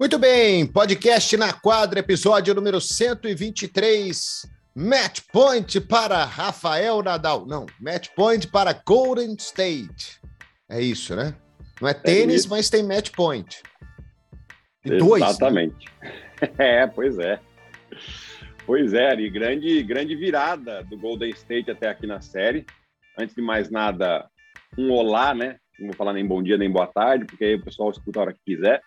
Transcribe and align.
Muito 0.00 0.18
bem, 0.18 0.66
podcast 0.66 1.36
na 1.36 1.52
quadra, 1.52 2.00
episódio 2.00 2.54
número 2.54 2.80
123. 2.80 4.46
Match 4.74 5.20
point 5.30 5.78
para 5.78 6.24
Rafael 6.24 7.02
Nadal. 7.02 7.44
Não, 7.44 7.66
match 7.78 8.08
point 8.16 8.48
para 8.48 8.72
Golden 8.72 9.34
State. 9.34 10.18
É 10.70 10.80
isso, 10.80 11.14
né? 11.14 11.34
Não 11.82 11.86
é 11.86 11.92
tênis, 11.92 12.46
é 12.46 12.48
mas 12.48 12.70
tem 12.70 12.82
match 12.82 13.10
point. 13.10 13.62
E 14.86 14.96
dois. 14.96 15.20
Né? 15.20 15.28
Exatamente. 15.28 15.86
Né? 16.00 16.12
É, 16.56 16.86
pois 16.86 17.18
é. 17.18 17.38
Pois 18.64 18.94
é, 18.94 19.12
e 19.16 19.28
grande, 19.28 19.82
grande 19.82 20.16
virada 20.16 20.82
do 20.82 20.96
Golden 20.96 21.28
State 21.32 21.70
até 21.70 21.90
aqui 21.90 22.06
na 22.06 22.22
série. 22.22 22.64
Antes 23.18 23.34
de 23.34 23.42
mais 23.42 23.70
nada, 23.70 24.26
um 24.78 24.90
olá, 24.92 25.34
né? 25.34 25.58
Não 25.80 25.88
vou 25.88 25.96
falar 25.96 26.12
nem 26.12 26.26
bom 26.26 26.42
dia 26.42 26.58
nem 26.58 26.70
boa 26.70 26.86
tarde, 26.86 27.24
porque 27.24 27.44
aí 27.44 27.54
o 27.54 27.64
pessoal 27.64 27.90
escuta 27.90 28.18
a 28.18 28.22
hora 28.22 28.32
que 28.32 28.54
quiser. 28.54 28.82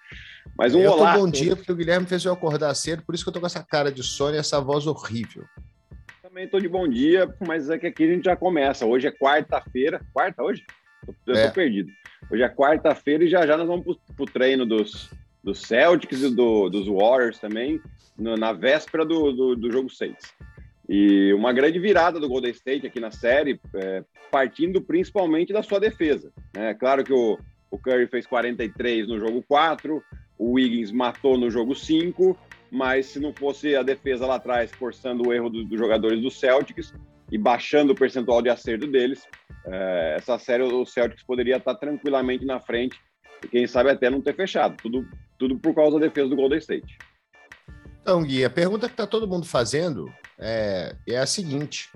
Mas 0.57 0.75
um 0.75 0.79
eu 0.79 0.91
olá. 0.91 1.17
Bom 1.17 1.29
dia, 1.29 1.55
porque 1.55 1.71
o 1.71 1.75
Guilherme 1.75 2.05
fez 2.05 2.23
eu 2.23 2.31
acordar 2.31 2.73
cedo, 2.75 3.03
por 3.03 3.15
isso 3.15 3.23
que 3.23 3.29
eu 3.29 3.34
tô 3.34 3.39
com 3.39 3.47
essa 3.47 3.63
cara 3.63 3.91
de 3.91 4.03
sono 4.03 4.35
e 4.35 4.39
essa 4.39 4.61
voz 4.61 4.85
horrível. 4.85 5.43
Também 6.21 6.48
tô 6.48 6.59
de 6.59 6.70
bom 6.70 6.87
dia, 6.87 7.27
mas 7.45 7.70
é 7.70 7.77
que 7.77 7.87
aqui 7.87 8.03
a 8.03 8.07
gente 8.07 8.25
já 8.25 8.35
começa. 8.35 8.85
Hoje 8.85 9.07
é 9.07 9.11
quarta-feira. 9.11 10.01
Quarta 10.13 10.43
hoje? 10.43 10.63
Eu 11.25 11.35
é. 11.35 11.48
tô 11.48 11.53
perdido. 11.53 11.91
Hoje 12.31 12.43
é 12.43 12.49
quarta-feira 12.49 13.23
e 13.23 13.27
já 13.27 13.45
já 13.45 13.57
nós 13.57 13.67
vamos 13.67 13.84
pro, 13.84 14.15
pro 14.15 14.25
treino 14.25 14.65
dos, 14.65 15.09
dos 15.43 15.62
Celtics 15.62 16.21
e 16.21 16.34
do, 16.34 16.70
dos 16.70 16.87
Warriors 16.87 17.39
também, 17.39 17.81
no, 18.17 18.35
na 18.37 18.53
véspera 18.53 19.05
do, 19.05 19.31
do, 19.31 19.55
do 19.55 19.71
jogo 19.71 19.89
6. 19.89 20.15
E 20.95 21.33
uma 21.33 21.52
grande 21.52 21.79
virada 21.79 22.20
do 22.20 22.29
Golden 22.29 22.52
State 22.52 22.85
aqui 22.85 22.99
na 22.99 23.09
série, 23.09 23.59
é, 23.73 24.03
partindo 24.29 24.79
principalmente 24.79 25.51
da 25.51 25.63
sua 25.63 25.79
defesa. 25.79 26.31
É 26.55 26.71
claro 26.75 27.03
que 27.03 27.11
o, 27.11 27.35
o 27.71 27.79
Curry 27.79 28.05
fez 28.05 28.27
43 28.27 29.07
no 29.07 29.17
jogo 29.17 29.43
4, 29.48 30.03
o 30.37 30.51
Wiggins 30.51 30.91
matou 30.91 31.35
no 31.35 31.49
jogo 31.49 31.73
5, 31.73 32.37
mas 32.70 33.07
se 33.07 33.20
não 33.20 33.34
fosse 33.34 33.76
a 33.76 33.81
defesa 33.81 34.27
lá 34.27 34.35
atrás 34.35 34.70
forçando 34.70 35.27
o 35.27 35.34
erro 35.34 35.49
dos 35.49 35.68
do 35.68 35.76
jogadores 35.76 36.21
do 36.21 36.29
Celtics 36.29 36.93
e 37.31 37.40
baixando 37.40 37.93
o 37.93 37.96
percentual 37.96 38.40
de 38.40 38.49
acerto 38.49 38.85
deles, 38.85 39.27
é, 39.65 40.18
essa 40.20 40.37
série 40.37 40.62
o 40.62 40.85
Celtics 40.85 41.23
poderia 41.23 41.57
estar 41.57 41.73
tranquilamente 41.73 42.46
na 42.46 42.59
frente 42.59 43.01
e 43.43 43.48
quem 43.48 43.65
sabe 43.65 43.90
até 43.90 44.12
não 44.12 44.21
ter 44.21 44.35
fechado. 44.35 44.77
Tudo, 44.79 45.07
tudo 45.40 45.57
por 45.57 45.73
causa 45.73 45.99
da 45.99 46.05
defesa 46.05 46.29
do 46.29 46.35
Golden 46.35 46.59
State. 46.59 46.99
Então, 47.99 48.21
Gui, 48.21 48.46
a 48.46 48.49
pergunta 48.49 48.85
que 48.85 48.93
está 48.93 49.07
todo 49.07 49.27
mundo 49.27 49.48
fazendo 49.48 50.13
é, 50.44 50.96
é 51.08 51.18
a 51.18 51.26
seguinte: 51.26 51.90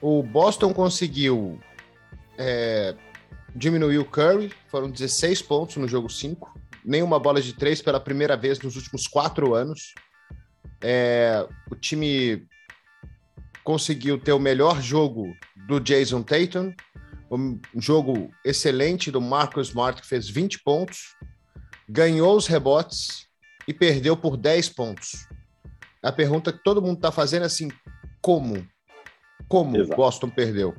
o 0.00 0.22
Boston 0.22 0.72
conseguiu 0.72 1.58
é, 2.36 2.94
diminuir 3.54 3.98
o 3.98 4.04
Curry, 4.04 4.52
foram 4.68 4.90
16 4.90 5.42
pontos 5.42 5.76
no 5.76 5.88
jogo 5.88 6.08
5, 6.08 6.60
nenhuma 6.84 7.18
bola 7.18 7.40
de 7.40 7.54
três 7.54 7.80
pela 7.80 7.98
primeira 7.98 8.36
vez 8.36 8.60
nos 8.60 8.76
últimos 8.76 9.06
quatro 9.06 9.54
anos. 9.54 9.94
É, 10.80 11.46
o 11.70 11.74
time 11.74 12.46
conseguiu 13.64 14.18
ter 14.18 14.32
o 14.32 14.38
melhor 14.38 14.80
jogo 14.80 15.34
do 15.66 15.80
Jason 15.80 16.22
Tatum, 16.22 16.72
um 17.30 17.60
jogo 17.76 18.30
excelente 18.44 19.10
do 19.10 19.20
Marcus 19.20 19.68
Smart, 19.68 20.00
que 20.00 20.08
fez 20.08 20.28
20 20.28 20.62
pontos, 20.62 21.16
ganhou 21.88 22.36
os 22.36 22.46
rebotes 22.46 23.26
e 23.66 23.74
perdeu 23.74 24.16
por 24.16 24.36
10 24.36 24.70
pontos. 24.70 25.28
A 26.02 26.12
pergunta 26.12 26.52
que 26.52 26.62
todo 26.62 26.82
mundo 26.82 26.96
está 26.96 27.10
fazendo 27.10 27.42
é 27.42 27.46
assim: 27.46 27.68
como? 28.20 28.66
Como 29.48 29.76
Exato. 29.76 29.96
Boston 29.96 30.30
perdeu? 30.30 30.74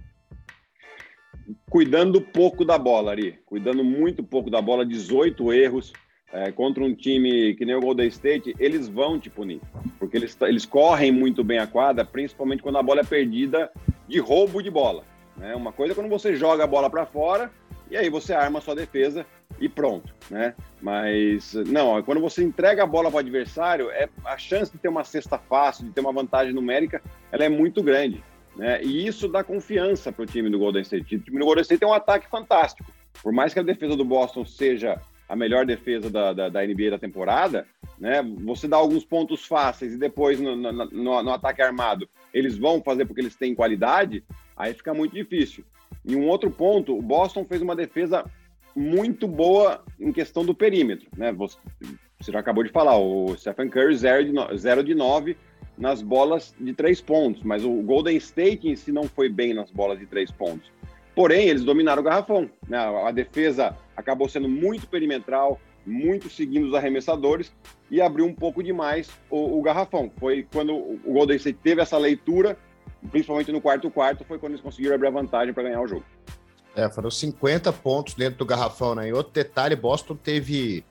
Cuidando 1.70 2.22
pouco 2.22 2.64
da 2.64 2.78
bola, 2.78 3.12
Ari. 3.12 3.40
Cuidando 3.46 3.84
muito 3.84 4.24
pouco 4.24 4.50
da 4.50 4.62
bola, 4.62 4.86
18 4.86 5.54
erros. 5.54 5.94
É, 6.32 6.52
contra 6.52 6.84
um 6.84 6.94
time 6.94 7.56
que 7.56 7.66
nem 7.66 7.74
o 7.74 7.82
Golden 7.82 8.08
State, 8.08 8.56
eles 8.60 8.88
vão 8.88 9.20
te 9.20 9.32
punir. 9.32 9.60
Porque 9.98 10.16
eles, 10.16 10.38
eles 10.42 10.64
correm 10.64 11.12
muito 11.12 11.44
bem 11.44 11.58
a 11.58 11.66
quadra, 11.66 12.06
principalmente 12.06 12.62
quando 12.62 12.78
a 12.78 12.84
bola 12.84 13.02
é 13.02 13.04
perdida 13.04 13.72
de 14.08 14.20
roubo 14.20 14.62
de 14.62 14.70
bola. 14.70 15.04
Né? 15.36 15.56
Uma 15.56 15.72
coisa 15.72 15.94
é 15.94 15.96
quando 15.96 16.10
você 16.10 16.36
joga 16.36 16.64
a 16.64 16.68
bola 16.68 16.88
para 16.88 17.06
fora 17.08 17.52
e 17.90 17.98
aí 17.98 18.10
você 18.10 18.34
arma 18.34 18.60
a 18.60 18.62
sua 18.62 18.76
defesa 18.76 19.26
e 19.60 19.68
pronto, 19.68 20.14
né? 20.30 20.56
Mas 20.82 21.54
não, 21.54 22.02
quando 22.04 22.22
você 22.22 22.44
entrega 22.44 22.84
a 22.84 22.88
bola 22.88 23.10
para 23.10 23.18
o 23.18 23.20
adversário, 23.20 23.90
é 23.92 24.08
a 24.26 24.38
chance 24.38 24.72
de 24.72 24.78
ter 24.78 24.88
uma 24.88 25.04
cesta 25.04 25.38
fácil, 25.38 25.86
de 25.86 25.92
ter 25.92 26.02
uma 26.02 26.14
vantagem 26.14 26.54
numérica, 26.54 27.02
ela 27.32 27.44
é 27.44 27.50
muito 27.50 27.84
grande, 27.84 28.24
né? 28.56 28.82
E 28.84 29.06
isso 29.06 29.28
dá 29.28 29.44
confiança 29.44 30.12
para 30.12 30.24
o 30.24 30.26
time 30.26 30.50
do 30.50 30.60
Golden 30.60 30.82
State. 30.82 31.16
O 31.16 31.20
time 31.20 31.40
do 31.40 31.46
Golden 31.46 31.62
State 31.62 31.80
tem 31.80 31.90
um 31.90 31.94
ataque 31.94 32.30
fantástico. 32.30 32.90
Por 33.22 33.34
mais 33.34 33.54
que 33.54 33.60
a 33.60 33.64
defesa 33.64 33.96
do 33.96 34.06
Boston 34.06 34.46
seja 34.46 35.02
a 35.28 35.36
melhor 35.36 35.66
defesa 35.66 36.10
da, 36.10 36.34
da, 36.34 36.50
da 36.50 36.66
NBA 36.66 36.92
da 36.92 36.98
temporada, 36.98 37.68
né? 38.00 38.24
Você 38.46 38.68
dá 38.68 38.78
alguns 38.78 39.04
pontos 39.06 39.46
fáceis 39.46 39.94
e 39.94 39.98
depois 39.98 40.40
no, 40.40 40.56
no, 40.56 40.72
no, 40.72 41.24
no 41.24 41.32
ataque 41.32 41.62
armado 41.62 42.10
eles 42.34 42.58
vão 42.58 42.82
fazer 42.82 43.06
porque 43.06 43.22
eles 43.22 43.36
têm 43.36 43.54
qualidade, 43.54 44.24
aí 44.56 44.74
fica 44.74 44.94
muito 44.94 45.14
difícil. 45.14 45.66
E 46.06 46.16
um 46.16 46.28
outro 46.28 46.50
ponto, 46.50 46.98
o 46.98 47.02
Boston 47.02 47.46
fez 47.46 47.62
uma 47.62 47.76
defesa 47.76 48.24
muito 48.80 49.28
boa 49.28 49.84
em 50.00 50.12
questão 50.12 50.46
do 50.46 50.56
perímetro, 50.56 51.10
né? 51.18 51.34
Você, 51.34 51.58
você 52.18 52.32
já 52.32 52.40
acabou 52.40 52.64
de 52.64 52.72
falar, 52.72 52.98
o 52.98 53.36
Stephen 53.36 53.70
Curry 53.70 53.98
0 53.98 54.26
de, 54.26 54.58
0 54.58 54.84
de 54.84 54.96
9 54.96 55.36
nas 55.78 56.02
bolas 56.02 56.56
de 56.58 56.74
três 56.74 57.02
pontos, 57.02 57.44
mas 57.44 57.66
o 57.66 57.72
Golden 57.82 58.16
State 58.18 58.70
em 58.70 58.76
si 58.76 58.92
não 58.92 59.04
foi 59.04 59.28
bem 59.28 59.54
nas 59.54 59.70
bolas 59.70 60.00
de 60.00 60.06
três 60.06 60.32
pontos. 60.32 60.72
Porém, 61.14 61.50
eles 61.50 61.64
dominaram 61.64 62.02
o 62.02 62.06
garrafão. 62.06 62.50
Né? 62.68 62.78
A 62.78 63.12
defesa 63.12 63.78
acabou 63.98 64.30
sendo 64.30 64.48
muito 64.48 64.88
perimetral, 64.88 65.60
muito 65.86 66.30
seguindo 66.30 66.68
os 66.68 66.74
arremessadores 66.74 67.54
e 67.92 68.02
abriu 68.02 68.26
um 68.26 68.34
pouco 68.34 68.64
demais 68.64 69.10
o, 69.30 69.60
o 69.60 69.62
garrafão. 69.62 70.12
Foi 70.18 70.48
quando 70.54 70.74
o 70.74 71.00
Golden 71.06 71.36
State 71.38 71.60
teve 71.62 71.82
essa 71.82 71.98
leitura 71.98 72.58
principalmente 73.12 73.52
no 73.52 73.62
quarto 73.62 73.90
quarto, 73.90 74.26
foi 74.26 74.38
quando 74.38 74.54
eles 74.54 74.62
conseguiram 74.62 74.96
abrir 74.96 75.08
a 75.08 75.12
vantagem 75.12 75.54
para 75.54 75.64
ganhar 75.64 75.82
o 75.82 75.88
jogo. 75.88 76.04
É, 76.80 76.90
foram 76.90 77.12
50 77.12 77.74
pontos 77.74 78.14
dentro 78.14 78.40
do 78.40 78.46
garrafão, 78.46 78.96
né? 78.96 79.10
E 79.10 79.14
outro 79.14 79.34
detalhe, 79.34 79.76
Boston 79.76 80.16
teve 80.16 80.86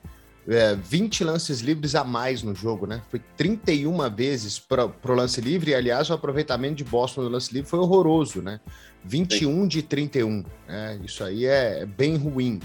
é, 0.47 0.75
20 0.75 1.25
lances 1.25 1.61
livres 1.61 1.95
a 1.95 2.05
mais 2.05 2.43
no 2.43 2.55
jogo, 2.55 2.87
né? 2.87 3.03
Foi 3.11 3.21
31 3.37 4.11
vezes 4.11 4.59
para 4.59 4.85
o 4.87 5.13
lance 5.13 5.41
livre, 5.41 5.71
e 5.71 5.75
aliás, 5.75 6.11
o 6.11 6.15
aproveitamento 6.15 6.77
de 6.77 6.85
Boston 6.85 7.23
no 7.23 7.29
lance 7.29 7.53
livre 7.53 7.69
foi 7.69 7.79
horroroso, 7.79 8.43
né? 8.43 8.61
21 9.05 9.63
Sim. 9.63 9.69
de 9.69 9.83
31. 9.83 10.45
Né? 10.67 11.01
Isso 11.05 11.23
aí 11.25 11.47
é, 11.47 11.87
bem 11.87 12.17
ruim. 12.17 12.61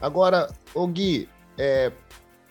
Agora, 0.00 0.48
o 0.74 0.86
Gui, 0.86 1.28
é, 1.58 1.92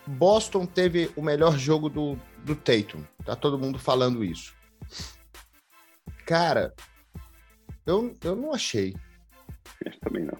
Boston 0.05 0.65
teve 0.65 1.11
o 1.15 1.21
melhor 1.21 1.57
jogo 1.57 1.89
do, 1.89 2.17
do 2.43 2.55
Tatum. 2.55 3.03
Tá 3.25 3.35
todo 3.35 3.57
mundo 3.57 3.79
falando 3.79 4.23
isso. 4.23 4.53
Cara, 6.25 6.73
eu, 7.85 8.13
eu 8.23 8.35
não 8.35 8.53
achei. 8.53 8.95
Eu 9.85 9.99
também 9.99 10.25
não. 10.25 10.37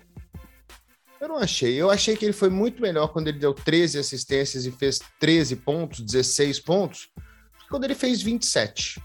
Eu 1.20 1.28
não 1.28 1.38
achei. 1.38 1.76
Eu 1.76 1.90
achei 1.90 2.16
que 2.16 2.24
ele 2.24 2.34
foi 2.34 2.50
muito 2.50 2.82
melhor 2.82 3.10
quando 3.10 3.28
ele 3.28 3.40
deu 3.40 3.54
13 3.54 4.00
assistências 4.00 4.66
e 4.66 4.72
fez 4.72 5.00
13 5.20 5.58
pontos, 5.58 6.00
16 6.00 6.60
pontos, 6.62 7.10
do 7.16 7.60
que 7.60 7.70
quando 7.70 7.84
ele 7.84 7.96
fez 7.96 8.22
27. 8.22 9.02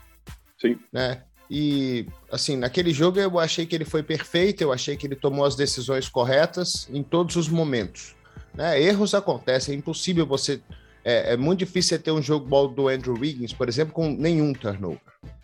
Sim. 0.60 0.78
Né? 0.92 1.22
E, 1.50 2.06
assim, 2.30 2.56
naquele 2.56 2.92
jogo 2.92 3.18
eu 3.18 3.38
achei 3.38 3.66
que 3.66 3.74
ele 3.74 3.84
foi 3.84 4.02
perfeito, 4.02 4.62
eu 4.62 4.72
achei 4.72 4.96
que 4.96 5.06
ele 5.06 5.16
tomou 5.16 5.44
as 5.44 5.56
decisões 5.56 6.08
corretas 6.08 6.88
em 6.90 7.02
todos 7.02 7.36
os 7.36 7.48
momentos. 7.48 8.14
Né? 8.54 8.80
Erros 8.80 9.14
acontecem, 9.14 9.74
é 9.74 9.78
impossível 9.78 10.24
você. 10.24 10.60
É, 11.04 11.34
é 11.34 11.36
muito 11.36 11.58
difícil 11.58 11.96
você 11.96 12.02
ter 12.02 12.12
um 12.12 12.22
jogo 12.22 12.46
ball 12.46 12.68
do 12.68 12.88
Andrew 12.88 13.14
Wiggins, 13.18 13.52
por 13.52 13.68
exemplo, 13.68 13.92
com 13.92 14.08
nenhum 14.08 14.54
turnover. 14.54 15.00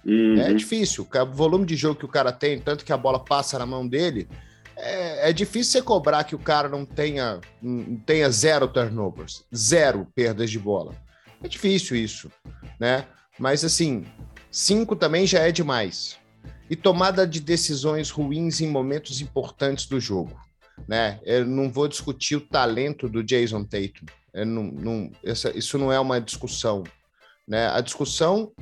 Uhum. 0.06 0.40
É 0.40 0.54
difícil. 0.54 1.06
O 1.12 1.26
volume 1.26 1.66
de 1.66 1.76
jogo 1.76 1.98
que 1.98 2.04
o 2.04 2.08
cara 2.08 2.32
tem, 2.32 2.58
tanto 2.58 2.84
que 2.84 2.92
a 2.92 2.96
bola 2.96 3.18
passa 3.18 3.58
na 3.58 3.66
mão 3.66 3.86
dele, 3.86 4.26
é, 4.82 5.30
é 5.30 5.32
difícil 5.32 5.72
você 5.72 5.82
cobrar 5.82 6.24
que 6.24 6.34
o 6.34 6.38
cara 6.38 6.68
não 6.68 6.84
tenha, 6.84 7.40
não 7.60 7.96
tenha 7.96 8.30
zero 8.30 8.68
turnovers, 8.68 9.44
zero 9.54 10.06
perdas 10.14 10.50
de 10.50 10.58
bola. 10.58 10.94
É 11.42 11.48
difícil 11.48 11.96
isso, 11.96 12.30
né? 12.78 13.06
Mas 13.38 13.64
assim, 13.64 14.04
cinco 14.50 14.94
também 14.94 15.26
já 15.26 15.40
é 15.40 15.52
demais. 15.52 16.18
E 16.68 16.76
tomada 16.76 17.26
de 17.26 17.40
decisões 17.40 18.10
ruins 18.10 18.60
em 18.60 18.68
momentos 18.68 19.20
importantes 19.20 19.86
do 19.86 19.98
jogo. 19.98 20.38
Né? 20.86 21.18
Eu 21.24 21.44
não 21.44 21.70
vou 21.70 21.88
discutir 21.88 22.36
o 22.36 22.40
talento 22.40 23.08
do 23.08 23.24
Jason 23.24 23.64
Tatum. 23.64 24.06
Não, 24.32 24.62
não, 24.64 25.12
essa, 25.24 25.56
isso 25.56 25.76
não 25.78 25.92
é 25.92 25.98
uma 25.98 26.20
discussão. 26.20 26.84
Né? 27.46 27.68
A 27.68 27.80
discussão 27.80 28.52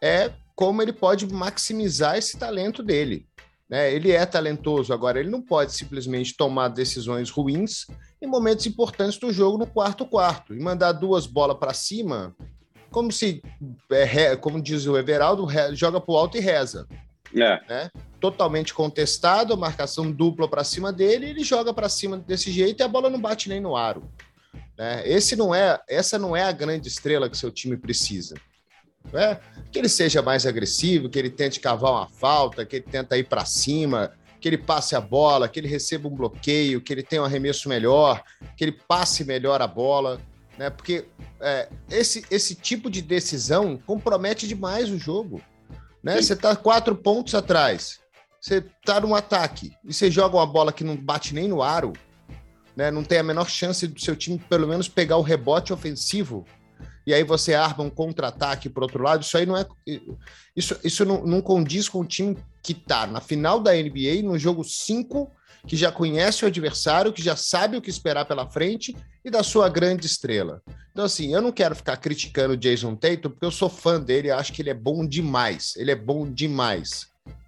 é 0.00 0.32
como 0.56 0.80
ele 0.80 0.92
pode 0.92 1.26
maximizar 1.32 2.16
esse 2.16 2.38
talento 2.38 2.82
dele. 2.82 3.28
Né? 3.68 3.92
Ele 3.92 4.10
é 4.12 4.24
talentoso, 4.24 4.92
agora 4.92 5.20
ele 5.20 5.28
não 5.28 5.42
pode 5.42 5.72
simplesmente 5.72 6.36
tomar 6.36 6.68
decisões 6.68 7.30
ruins 7.30 7.86
em 8.20 8.26
momentos 8.26 8.66
importantes 8.66 9.18
do 9.18 9.32
jogo 9.32 9.58
no 9.58 9.66
quarto 9.66 10.06
quarto 10.06 10.54
e 10.54 10.60
mandar 10.60 10.92
duas 10.92 11.26
bolas 11.26 11.58
para 11.58 11.74
cima, 11.74 12.34
como 12.90 13.12
se, 13.12 13.42
é, 13.90 14.34
como 14.36 14.62
diz 14.62 14.86
o 14.86 14.96
Everaldo, 14.96 15.46
joga 15.74 16.00
para 16.00 16.12
o 16.12 16.16
alto 16.16 16.38
e 16.38 16.40
reza. 16.40 16.88
É. 17.34 17.60
Né? 17.68 17.90
Totalmente 18.18 18.72
contestado, 18.72 19.56
marcação 19.56 20.10
dupla 20.10 20.48
para 20.48 20.64
cima 20.64 20.92
dele, 20.92 21.26
ele 21.26 21.44
joga 21.44 21.74
para 21.74 21.88
cima 21.88 22.16
desse 22.16 22.50
jeito 22.50 22.80
e 22.80 22.82
a 22.82 22.88
bola 22.88 23.10
não 23.10 23.20
bate 23.20 23.48
nem 23.50 23.60
no 23.60 23.76
aro. 23.76 24.02
Né? 24.78 25.06
Esse 25.06 25.36
não 25.36 25.54
é, 25.54 25.78
essa 25.88 26.18
não 26.18 26.34
é 26.34 26.42
a 26.42 26.52
grande 26.52 26.88
estrela 26.88 27.28
que 27.28 27.36
seu 27.36 27.50
time 27.50 27.76
precisa. 27.76 28.34
Né? 29.12 29.38
Que 29.72 29.78
ele 29.78 29.88
seja 29.88 30.22
mais 30.22 30.46
agressivo, 30.46 31.08
que 31.08 31.18
ele 31.18 31.30
tente 31.30 31.60
cavar 31.60 31.92
uma 31.92 32.08
falta, 32.08 32.64
que 32.64 32.76
ele 32.76 32.84
tenta 32.84 33.16
ir 33.16 33.24
para 33.24 33.44
cima, 33.44 34.12
que 34.40 34.48
ele 34.48 34.58
passe 34.58 34.94
a 34.94 35.00
bola, 35.00 35.48
que 35.48 35.58
ele 35.58 35.68
receba 35.68 36.08
um 36.08 36.14
bloqueio, 36.14 36.80
que 36.80 36.92
ele 36.92 37.02
tenha 37.02 37.22
um 37.22 37.24
arremesso 37.24 37.68
melhor, 37.68 38.22
que 38.56 38.64
ele 38.64 38.72
passe 38.72 39.24
melhor 39.24 39.60
a 39.60 39.66
bola, 39.66 40.20
né? 40.56 40.70
Porque 40.70 41.06
é, 41.40 41.68
esse, 41.88 42.24
esse 42.30 42.54
tipo 42.54 42.90
de 42.90 43.00
decisão 43.00 43.78
compromete 43.86 44.46
demais 44.46 44.90
o 44.90 44.98
jogo. 44.98 45.40
Né? 46.02 46.20
Você 46.20 46.32
está 46.32 46.54
quatro 46.54 46.94
pontos 46.96 47.34
atrás, 47.34 48.00
você 48.40 48.58
está 48.58 49.00
no 49.00 49.14
ataque 49.14 49.72
e 49.84 49.92
você 49.92 50.10
joga 50.10 50.36
uma 50.36 50.46
bola 50.46 50.72
que 50.72 50.84
não 50.84 50.96
bate 50.96 51.34
nem 51.34 51.48
no 51.48 51.62
aro, 51.62 51.92
né? 52.76 52.90
não 52.90 53.02
tem 53.02 53.18
a 53.18 53.22
menor 53.22 53.48
chance 53.48 53.86
do 53.86 54.00
seu 54.00 54.14
time 54.14 54.38
pelo 54.48 54.66
menos 54.66 54.88
pegar 54.88 55.16
o 55.16 55.22
rebote 55.22 55.72
ofensivo 55.72 56.44
e 57.08 57.14
aí 57.14 57.24
você 57.24 57.54
arma 57.54 57.82
um 57.82 57.88
contra-ataque 57.88 58.68
para 58.68 58.84
outro 58.84 59.02
lado, 59.02 59.22
isso 59.22 59.38
aí 59.38 59.46
não 59.46 59.56
é. 59.56 59.66
Isso, 60.54 60.78
isso 60.84 61.06
não, 61.06 61.24
não 61.24 61.40
condiz 61.40 61.88
com 61.88 62.00
o 62.00 62.04
time 62.04 62.36
que 62.62 62.72
está 62.72 63.06
na 63.06 63.18
final 63.18 63.60
da 63.60 63.72
NBA, 63.72 64.20
no 64.22 64.38
jogo 64.38 64.62
5, 64.62 65.32
que 65.66 65.74
já 65.74 65.90
conhece 65.90 66.44
o 66.44 66.48
adversário, 66.48 67.10
que 67.10 67.22
já 67.22 67.34
sabe 67.34 67.78
o 67.78 67.80
que 67.80 67.88
esperar 67.88 68.26
pela 68.26 68.46
frente 68.46 68.94
e 69.24 69.30
da 69.30 69.42
sua 69.42 69.70
grande 69.70 70.04
estrela. 70.04 70.60
Então, 70.92 71.06
assim, 71.06 71.32
eu 71.32 71.40
não 71.40 71.50
quero 71.50 71.74
ficar 71.74 71.96
criticando 71.96 72.52
o 72.52 72.56
Jason 72.58 72.94
Tatum, 72.94 73.30
porque 73.30 73.46
eu 73.46 73.50
sou 73.50 73.70
fã 73.70 73.98
dele, 73.98 74.30
acho 74.30 74.52
que 74.52 74.60
ele 74.60 74.68
é 74.68 74.74
bom 74.74 75.06
demais. 75.06 75.76
Ele 75.78 75.90
é 75.90 75.96
bom 75.96 76.30
demais. 76.30 77.06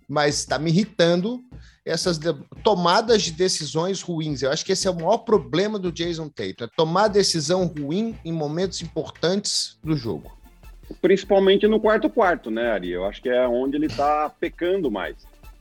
Mas 0.08 0.36
está 0.36 0.58
me 0.58 0.70
irritando 0.70 1.44
essas 1.84 2.18
de... 2.18 2.32
tomadas 2.62 3.22
de 3.22 3.32
decisões 3.32 4.02
ruins. 4.02 4.42
Eu 4.42 4.50
acho 4.50 4.64
que 4.64 4.72
esse 4.72 4.86
é 4.86 4.90
o 4.90 4.94
maior 4.94 5.18
problema 5.18 5.78
do 5.78 5.92
Jason 5.92 6.28
Tatum, 6.28 6.64
é 6.64 6.68
tomar 6.76 7.08
decisão 7.08 7.66
ruim 7.66 8.16
em 8.24 8.32
momentos 8.32 8.82
importantes 8.82 9.78
do 9.82 9.96
jogo. 9.96 10.38
Principalmente 11.00 11.66
no 11.66 11.80
quarto 11.80 12.10
quarto, 12.10 12.50
né, 12.50 12.72
Ari? 12.72 12.90
Eu 12.90 13.04
acho 13.04 13.22
que 13.22 13.28
é 13.28 13.46
onde 13.46 13.76
ele 13.76 13.86
está 13.86 14.28
pecando 14.28 14.90
mais. 14.90 15.16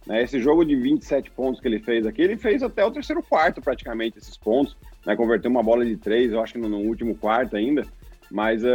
Né? 0.06 0.24
Esse 0.24 0.42
jogo 0.42 0.66
de 0.66 0.76
27 0.76 1.30
pontos 1.32 1.62
que 1.62 1.68
ele 1.68 1.80
fez 1.80 2.06
aqui, 2.06 2.22
ele 2.22 2.36
fez 2.36 2.64
até 2.64 2.84
o 2.84 2.92
terceiro 2.92 3.22
quarto 3.22 3.62
praticamente 3.62 4.18
esses 4.18 4.36
pontos, 4.36 4.76
né? 5.06 5.16
Converteu 5.16 5.52
uma 5.52 5.62
bola 5.62 5.86
de 5.86 5.96
três, 5.98 6.32
eu 6.32 6.42
acho 6.42 6.54
que 6.54 6.60
no, 6.60 6.68
no 6.68 6.80
último 6.80 7.16
quarto 7.16 7.56
ainda. 7.56 7.86
Mas 8.32 8.64
uh, 8.64 8.68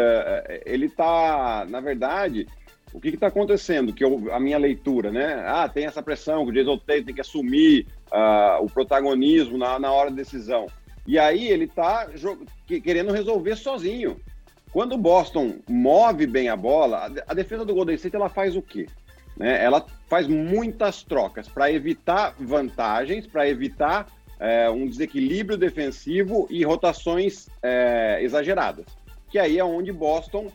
ele 0.64 0.86
está, 0.86 1.66
na 1.68 1.80
verdade, 1.80 2.46
o 2.94 3.00
que 3.00 3.08
está 3.08 3.26
acontecendo? 3.26 3.92
Que 3.92 4.04
eu, 4.04 4.32
a 4.32 4.38
minha 4.38 4.56
leitura, 4.56 5.10
né? 5.10 5.42
Ah, 5.44 5.68
tem 5.68 5.84
essa 5.84 6.00
pressão 6.00 6.44
que 6.44 6.52
o 6.52 6.54
Jason 6.54 6.78
Tatum 6.78 7.02
tem 7.02 7.14
que 7.14 7.20
assumir 7.20 7.88
uh, 8.06 8.64
o 8.64 8.70
protagonismo 8.70 9.58
na, 9.58 9.80
na 9.80 9.92
hora 9.92 10.10
da 10.10 10.16
decisão. 10.16 10.68
E 11.04 11.18
aí 11.18 11.48
ele 11.48 11.64
está 11.64 12.08
querendo 12.84 13.12
resolver 13.12 13.56
sozinho. 13.56 14.20
Quando 14.72 14.92
o 14.92 14.98
Boston 14.98 15.56
move 15.68 16.24
bem 16.24 16.48
a 16.48 16.56
bola, 16.56 17.12
a 17.26 17.34
defesa 17.34 17.64
do 17.64 17.74
Golden 17.74 17.96
State 17.96 18.14
ela 18.14 18.28
faz 18.28 18.54
o 18.54 18.62
quê? 18.62 18.86
Né? 19.36 19.62
Ela 19.62 19.84
faz 20.08 20.28
muitas 20.28 21.02
trocas 21.02 21.48
para 21.48 21.72
evitar 21.72 22.36
vantagens, 22.38 23.26
para 23.26 23.48
evitar 23.48 24.06
é, 24.38 24.70
um 24.70 24.86
desequilíbrio 24.86 25.58
defensivo 25.58 26.46
e 26.48 26.64
rotações 26.64 27.48
é, 27.60 28.20
exageradas. 28.22 28.86
Que 29.30 29.38
aí 29.38 29.58
é 29.58 29.64
onde 29.64 29.90
Boston 29.90 30.50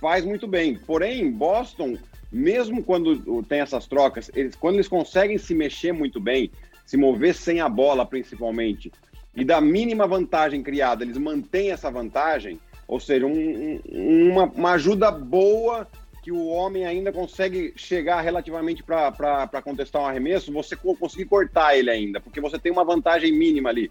faz 0.00 0.24
muito 0.24 0.46
bem. 0.46 0.74
Porém, 0.74 1.30
Boston, 1.30 1.96
mesmo 2.32 2.82
quando 2.82 3.42
tem 3.44 3.60
essas 3.60 3.86
trocas, 3.86 4.30
eles, 4.34 4.56
quando 4.56 4.76
eles 4.76 4.88
conseguem 4.88 5.38
se 5.38 5.54
mexer 5.54 5.92
muito 5.92 6.20
bem, 6.20 6.50
se 6.86 6.96
mover 6.96 7.34
sem 7.34 7.60
a 7.60 7.68
bola 7.68 8.06
principalmente, 8.06 8.90
e 9.34 9.44
da 9.44 9.60
mínima 9.60 10.06
vantagem 10.06 10.62
criada, 10.62 11.04
eles 11.04 11.16
mantêm 11.16 11.70
essa 11.70 11.90
vantagem, 11.90 12.58
ou 12.88 12.98
seja, 12.98 13.26
um, 13.26 13.80
um, 13.88 14.30
uma, 14.32 14.44
uma, 14.46 14.72
ajuda 14.72 15.10
boa 15.10 15.86
que 16.22 16.32
o 16.32 16.46
homem 16.48 16.84
ainda 16.84 17.12
consegue 17.12 17.72
chegar 17.76 18.20
relativamente 18.20 18.82
para 18.82 19.62
contestar 19.62 20.02
um 20.02 20.06
arremesso, 20.06 20.52
você 20.52 20.76
conseguir 20.76 21.26
cortar 21.26 21.76
ele 21.76 21.90
ainda, 21.90 22.20
porque 22.20 22.40
você 22.40 22.58
tem 22.58 22.72
uma 22.72 22.84
vantagem 22.84 23.32
mínima 23.32 23.70
ali. 23.70 23.90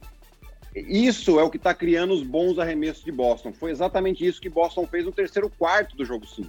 Isso 0.75 1.39
é 1.39 1.43
o 1.43 1.49
que 1.49 1.57
está 1.57 1.73
criando 1.73 2.13
os 2.13 2.23
bons 2.23 2.59
arremessos 2.59 3.03
de 3.03 3.11
Boston. 3.11 3.51
Foi 3.51 3.71
exatamente 3.71 4.25
isso 4.25 4.41
que 4.41 4.49
Boston 4.49 4.85
fez 4.85 5.05
no 5.05 5.11
terceiro 5.11 5.49
quarto 5.49 5.95
do 5.95 6.05
jogo 6.05 6.25
5. 6.25 6.47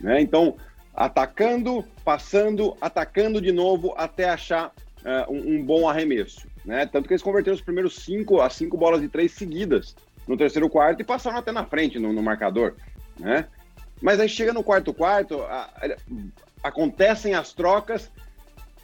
Né? 0.00 0.20
Então, 0.20 0.56
atacando, 0.94 1.84
passando, 2.04 2.76
atacando 2.80 3.40
de 3.40 3.52
novo 3.52 3.94
até 3.96 4.28
achar 4.28 4.68
uh, 4.68 5.32
um, 5.32 5.56
um, 5.56 5.64
bom 5.64 5.88
arremesso. 5.88 6.46
Né? 6.64 6.86
Tanto 6.86 7.08
que 7.08 7.14
eles 7.14 7.22
converteram 7.22 7.54
os 7.54 7.62
primeiros 7.62 7.96
cinco, 7.96 8.40
as 8.40 8.54
cinco 8.54 8.76
bolas 8.76 9.00
de 9.00 9.08
três 9.08 9.32
seguidas 9.32 9.96
no 10.26 10.36
terceiro 10.36 10.68
quarto 10.68 11.00
e 11.00 11.04
passaram 11.04 11.38
até 11.38 11.52
na 11.52 11.64
frente 11.64 11.98
no, 11.98 12.12
no 12.12 12.22
marcador. 12.22 12.76
Né? 13.18 13.46
Mas 14.00 14.20
aí 14.20 14.28
chega 14.28 14.52
no 14.52 14.62
quarto 14.62 14.92
quarto, 14.92 15.42
a, 15.42 15.70
a, 15.76 15.96
acontecem 16.62 17.34
as 17.34 17.52
trocas 17.52 18.10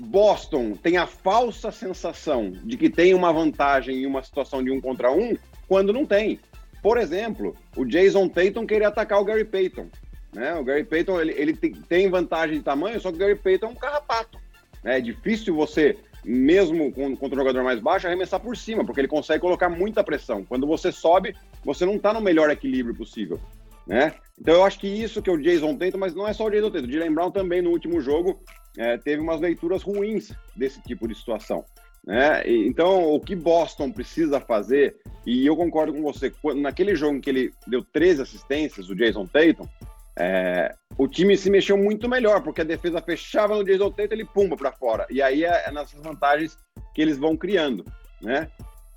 Boston 0.01 0.73
tem 0.73 0.97
a 0.97 1.07
falsa 1.07 1.71
sensação 1.71 2.51
de 2.65 2.77
que 2.77 2.89
tem 2.89 3.15
uma 3.15 3.33
vantagem 3.33 4.03
em 4.03 4.07
uma 4.07 4.23
situação 4.23 4.65
de 4.65 4.71
um 4.71 4.81
contra 4.81 5.13
um, 5.13 5.37
quando 5.69 5.93
não 5.93 6.07
tem. 6.07 6.41
Por 6.83 6.97
exemplo, 6.97 7.55
o 7.77 7.85
Jason 7.85 8.29
Tatum 8.29 8.67
queria 8.67 8.89
atacar 8.89 9.21
o 9.21 9.25
Gary 9.25 9.45
Payton. 9.45 9.89
Né? 10.33 10.55
O 10.55 10.65
Gary 10.65 10.85
Payton 10.85 11.21
ele, 11.21 11.35
ele 11.37 11.53
tem 11.55 12.09
vantagem 12.09 12.59
de 12.59 12.65
tamanho, 12.65 13.01
só 13.01 13.11
que 13.11 13.17
o 13.17 13.21
Gary 13.21 13.37
Payton 13.37 13.67
é 13.67 13.71
um 13.71 13.75
carrapato. 13.75 14.39
Né? 14.83 14.99
É 14.99 15.01
difícil 15.01 15.55
você, 15.55 15.99
mesmo 16.25 16.91
contra 16.93 17.35
um 17.35 17.39
jogador 17.39 17.63
mais 17.63 17.81
baixo, 17.81 18.07
arremessar 18.07 18.41
por 18.41 18.57
cima, 18.57 18.85
porque 18.85 19.01
ele 19.01 19.09
consegue 19.09 19.41
colocar 19.41 19.69
muita 19.69 20.03
pressão. 20.03 20.45
Quando 20.45 20.67
você 20.67 20.91
sobe, 20.91 21.37
você 21.65 21.85
não 21.85 21.97
está 21.97 22.13
no 22.13 22.21
melhor 22.21 22.51
equilíbrio 22.51 22.95
possível. 22.95 23.39
Né? 23.87 24.15
Então 24.41 24.55
eu 24.55 24.65
acho 24.65 24.79
que 24.79 24.87
isso 24.87 25.21
que 25.21 25.31
o 25.31 25.37
Jason 25.37 25.77
Tatum, 25.77 25.99
mas 25.99 26.15
não 26.15 26.27
é 26.27 26.33
só 26.33 26.47
o 26.47 26.51
Jason 26.51 26.71
Tatum. 26.71 26.87
O 26.87 26.93
Jalen 26.93 27.13
Brown 27.13 27.31
também 27.31 27.61
no 27.61 27.71
último 27.71 28.01
jogo 28.01 28.41
é, 28.77 28.97
teve 28.97 29.23
umas 29.23 29.41
leituras 29.41 29.83
ruins 29.83 30.33
desse 30.55 30.81
tipo 30.83 31.07
de 31.09 31.15
situação. 31.15 31.65
Né? 32.05 32.43
Então, 32.47 33.13
o 33.13 33.21
que 33.21 33.37
Boston 33.37 33.91
precisa 33.91 34.41
fazer, 34.41 34.97
e 35.27 35.47
eu 35.47 35.57
concordo 35.57 35.93
com 35.93 36.03
você, 36.03 36.33
naquele 36.57 36.95
jogo 36.95 37.17
em 37.17 37.21
que 37.21 37.31
ele 37.31 37.53
deu 37.67 37.85
13 37.85 38.23
assistências, 38.23 38.89
o 38.89 38.95
Jason 38.95 39.27
Tatum, 39.27 39.69
é, 40.17 40.75
o 40.99 41.07
time 41.07 41.37
se 41.37 41.51
mexeu 41.51 41.77
muito 41.77 42.09
melhor, 42.09 42.43
porque 42.43 42.61
a 42.61 42.65
defesa 42.65 43.01
fechava 43.01 43.55
no 43.55 43.65
Jason 43.65 43.91
Tatum, 43.91 44.15
ele 44.15 44.25
pumba 44.25 44.57
para 44.57 44.73
fora. 44.73 45.07
E 45.11 45.23
aí 45.23 45.45
é, 45.45 45.69
é 45.69 45.73
nessas 45.73 46.01
vantagens 46.01 46.59
que 46.95 47.03
eles 47.03 47.19
vão 47.19 47.37
criando, 47.37 47.85
né? 48.21 48.51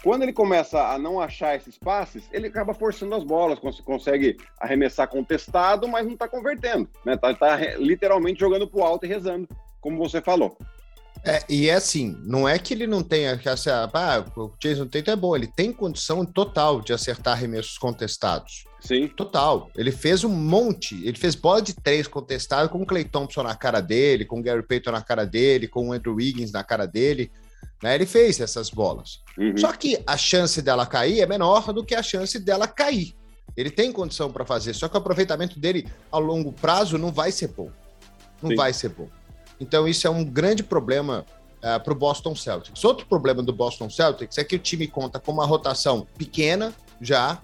Quando 0.04 0.24
ele 0.24 0.34
começa 0.34 0.86
a 0.90 1.00
não 1.00 1.18
achar 1.18 1.56
esses 1.56 1.78
passes, 1.78 2.26
ele 2.34 2.48
acaba 2.48 2.74
forçando 2.74 3.16
as 3.16 3.24
bolas, 3.24 3.58
consegue 3.86 4.36
arremessar 4.60 5.08
contestado, 5.08 5.88
mas 5.88 6.06
não 6.06 6.14
está 6.14 6.28
convertendo. 6.28 6.90
Né? 7.06 7.16
Tá, 7.16 7.34
tá 7.34 7.56
literalmente 7.78 8.42
jogando 8.42 8.68
para 8.68 8.82
o 8.82 8.84
alto 8.84 9.06
e 9.06 9.10
rezando, 9.10 9.48
como 9.80 9.98
você 9.98 10.22
falou. 10.22 10.58
É, 11.26 11.42
e 11.48 11.70
é 11.70 11.76
assim, 11.76 12.18
não 12.26 12.50
é 12.50 12.60
que 12.60 12.74
ele 12.74 12.86
não 12.86 13.02
tenha 13.02 13.38
que 13.38 13.48
acertar. 13.48 13.90
Ah, 13.94 14.26
o 14.36 14.52
Jason 14.60 14.88
Tatum 14.88 15.12
é 15.12 15.16
bom, 15.16 15.36
ele 15.38 15.48
tem 15.48 15.72
condição 15.72 16.26
total 16.26 16.82
de 16.82 16.92
acertar 16.92 17.34
arremessos 17.34 17.78
contestados. 17.78 18.66
Sim. 18.82 19.08
Total. 19.08 19.72
Ele 19.78 19.94
fez 19.94 20.26
um 20.26 20.30
monte. 20.30 21.02
Ele 21.08 21.18
fez 21.18 21.36
bola 21.36 21.62
de 21.62 21.74
três 21.74 22.06
contestado 22.06 22.68
com 22.68 22.82
o 22.82 22.86
Clay 22.86 23.06
Thompson 23.06 23.42
na 23.42 23.56
cara 23.56 23.80
dele, 23.80 24.26
com 24.26 24.40
o 24.40 24.44
Gary 24.44 24.64
Payton 24.64 24.92
na 24.92 25.02
cara 25.02 25.26
dele, 25.26 25.70
com 25.70 25.88
o 25.88 25.94
Andrew 25.94 26.16
Wiggins 26.16 26.52
na 26.52 26.62
cara 26.62 26.86
dele. 26.86 27.32
Né? 27.82 27.96
Ele 27.96 28.06
fez 28.06 28.40
essas 28.40 28.70
bolas. 28.70 29.22
Uhum. 29.38 29.58
Só 29.58 29.72
que 29.74 30.02
a 30.06 30.18
chance 30.18 30.62
dela 30.62 30.86
cair 30.86 31.22
é 31.22 31.26
menor 31.26 31.74
do 31.74 31.84
que 31.84 31.96
a 31.96 32.04
chance 32.04 32.40
dela 32.40 32.68
cair. 32.68 33.16
Ele 33.56 33.70
tem 33.70 33.92
condição 33.92 34.32
para 34.32 34.46
fazer, 34.46 34.74
só 34.74 34.88
que 34.88 34.96
o 34.96 34.98
aproveitamento 34.98 35.60
dele 35.60 35.88
a 36.12 36.18
longo 36.18 36.52
prazo 36.52 36.98
não 36.98 37.12
vai 37.12 37.32
ser 37.32 37.50
bom. 37.50 37.70
Não 38.42 38.52
Sim. 38.52 38.56
vai 38.56 38.74
ser 38.74 38.90
bom. 38.90 39.08
Então, 39.60 39.88
isso 39.88 40.08
é 40.08 40.10
um 40.10 40.24
grande 40.24 40.64
problema 40.64 41.26
uh, 41.64 41.68
é, 41.68 41.80
para 41.80 41.94
o 41.94 41.96
Boston 41.96 42.36
Celtics. 42.36 42.84
Outro 42.84 43.06
problema 43.06 43.44
do 43.44 43.54
Boston 43.54 43.90
Celtics 43.90 44.38
é 44.38 44.44
que 44.44 44.56
o 44.56 44.60
time 44.60 44.88
conta 44.88 45.20
com 45.20 45.32
uma 45.32 45.46
rotação 45.46 46.08
pequena 46.18 46.74
já, 47.00 47.42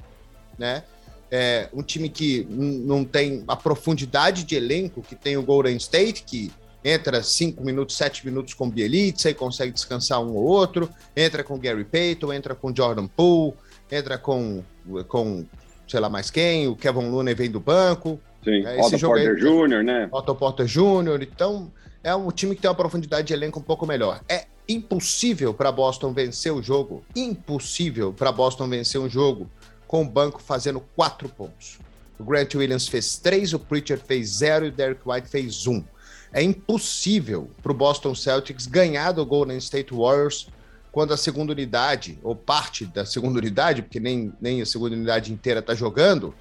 né? 0.58 0.84
É 1.32 1.70
um 1.72 1.84
time 1.84 2.10
que 2.10 2.44
não 2.50 3.06
tem 3.06 3.44
a 3.48 3.56
profundidade 3.56 4.44
de 4.44 4.56
elenco 4.56 5.04
que 5.04 5.16
tem 5.16 5.38
o 5.38 5.44
Golden 5.44 5.78
State, 5.78 6.24
que 6.24 6.52
entra 6.84 7.22
cinco 7.24 7.64
minutos, 7.64 7.98
sete 7.98 8.26
minutos 8.26 8.54
com 8.54 8.70
Bielitsa 8.70 9.30
e 9.30 9.34
consegue 9.34 9.72
descansar 9.72 10.22
um 10.22 10.36
ou 10.36 10.44
outro, 10.44 10.90
entra 11.16 11.44
com 11.44 11.58
Gary 11.58 11.84
Payton, 11.84 12.34
entra 12.34 12.56
com 12.56 12.74
Jordan 12.76 13.08
Poole, 13.08 13.54
entra 13.92 14.18
com, 14.18 14.64
com 15.08 15.46
sei 15.88 16.00
lá 16.00 16.10
mais 16.10 16.30
quem, 16.30 16.68
o 16.68 16.76
Kevin 16.76 17.10
Looney 17.10 17.34
vem 17.34 17.50
do 17.50 17.60
banco. 17.60 18.20
Sim, 18.44 18.66
é, 18.66 18.82
Otto 18.82 19.00
Porter 19.00 19.30
aí, 19.32 19.36
Jr., 19.36 19.84
né? 19.84 20.10
Otto 20.12 20.36
Porter 20.36 20.66
Jr., 20.66 21.22
então 21.22 21.72
é 22.04 22.16
um 22.16 22.32
time 22.32 22.56
que 22.56 22.62
tem 22.62 22.70
uma 22.70 22.76
profundidade 22.76 23.28
de 23.28 23.34
elenco 23.34 23.60
um 23.60 23.64
pouco 23.64 23.86
melhor. 23.86 24.22
É 24.30 24.46
impossível 24.68 25.54
para 25.54 25.72
Boston 25.72 26.14
vencer 26.14 26.54
o 26.54 26.62
jogo, 26.62 27.04
impossível 27.16 28.14
para 28.14 28.32
Boston 28.32 28.70
vencer 28.70 29.02
um 29.02 29.10
jogo 29.10 29.50
com 29.88 30.04
o 30.04 30.06
banco 30.06 30.42
fazendo 30.42 30.80
quatro 30.96 31.28
pontos. 31.28 31.80
O 32.20 32.24
Grant 32.24 32.54
Williams 32.54 32.88
fez 32.88 33.18
três, 33.18 33.54
o 33.54 33.60
Pritchard 33.60 34.04
fez 34.06 34.30
zero 34.30 34.66
e 34.66 34.70
o 34.70 34.72
Derek 34.72 35.02
White 35.06 35.28
fez 35.28 35.66
um. 35.66 35.84
É 36.32 36.44
impossível 36.44 37.50
para 37.62 37.72
o 37.72 37.76
Boston 37.76 38.14
Celtics 38.14 38.68
ganhar 38.68 39.12
do 39.12 39.26
Golden 39.26 39.58
State 39.58 39.94
Warriors 39.94 40.48
quando 40.92 41.14
a 41.14 41.18
segunda 41.18 41.54
unidade, 41.54 42.20
ou 42.24 42.36
parte 42.36 42.86
da 42.86 43.06
segunda 43.06 43.40
unidade, 43.40 43.82
porque 43.82 44.00
nem, 44.00 44.34
nem 44.42 44.62
a 44.62 44.66
segunda 44.66 44.96
unidade 44.96 45.32
inteira 45.32 45.60
está 45.60 45.76
jogando, 45.76 46.34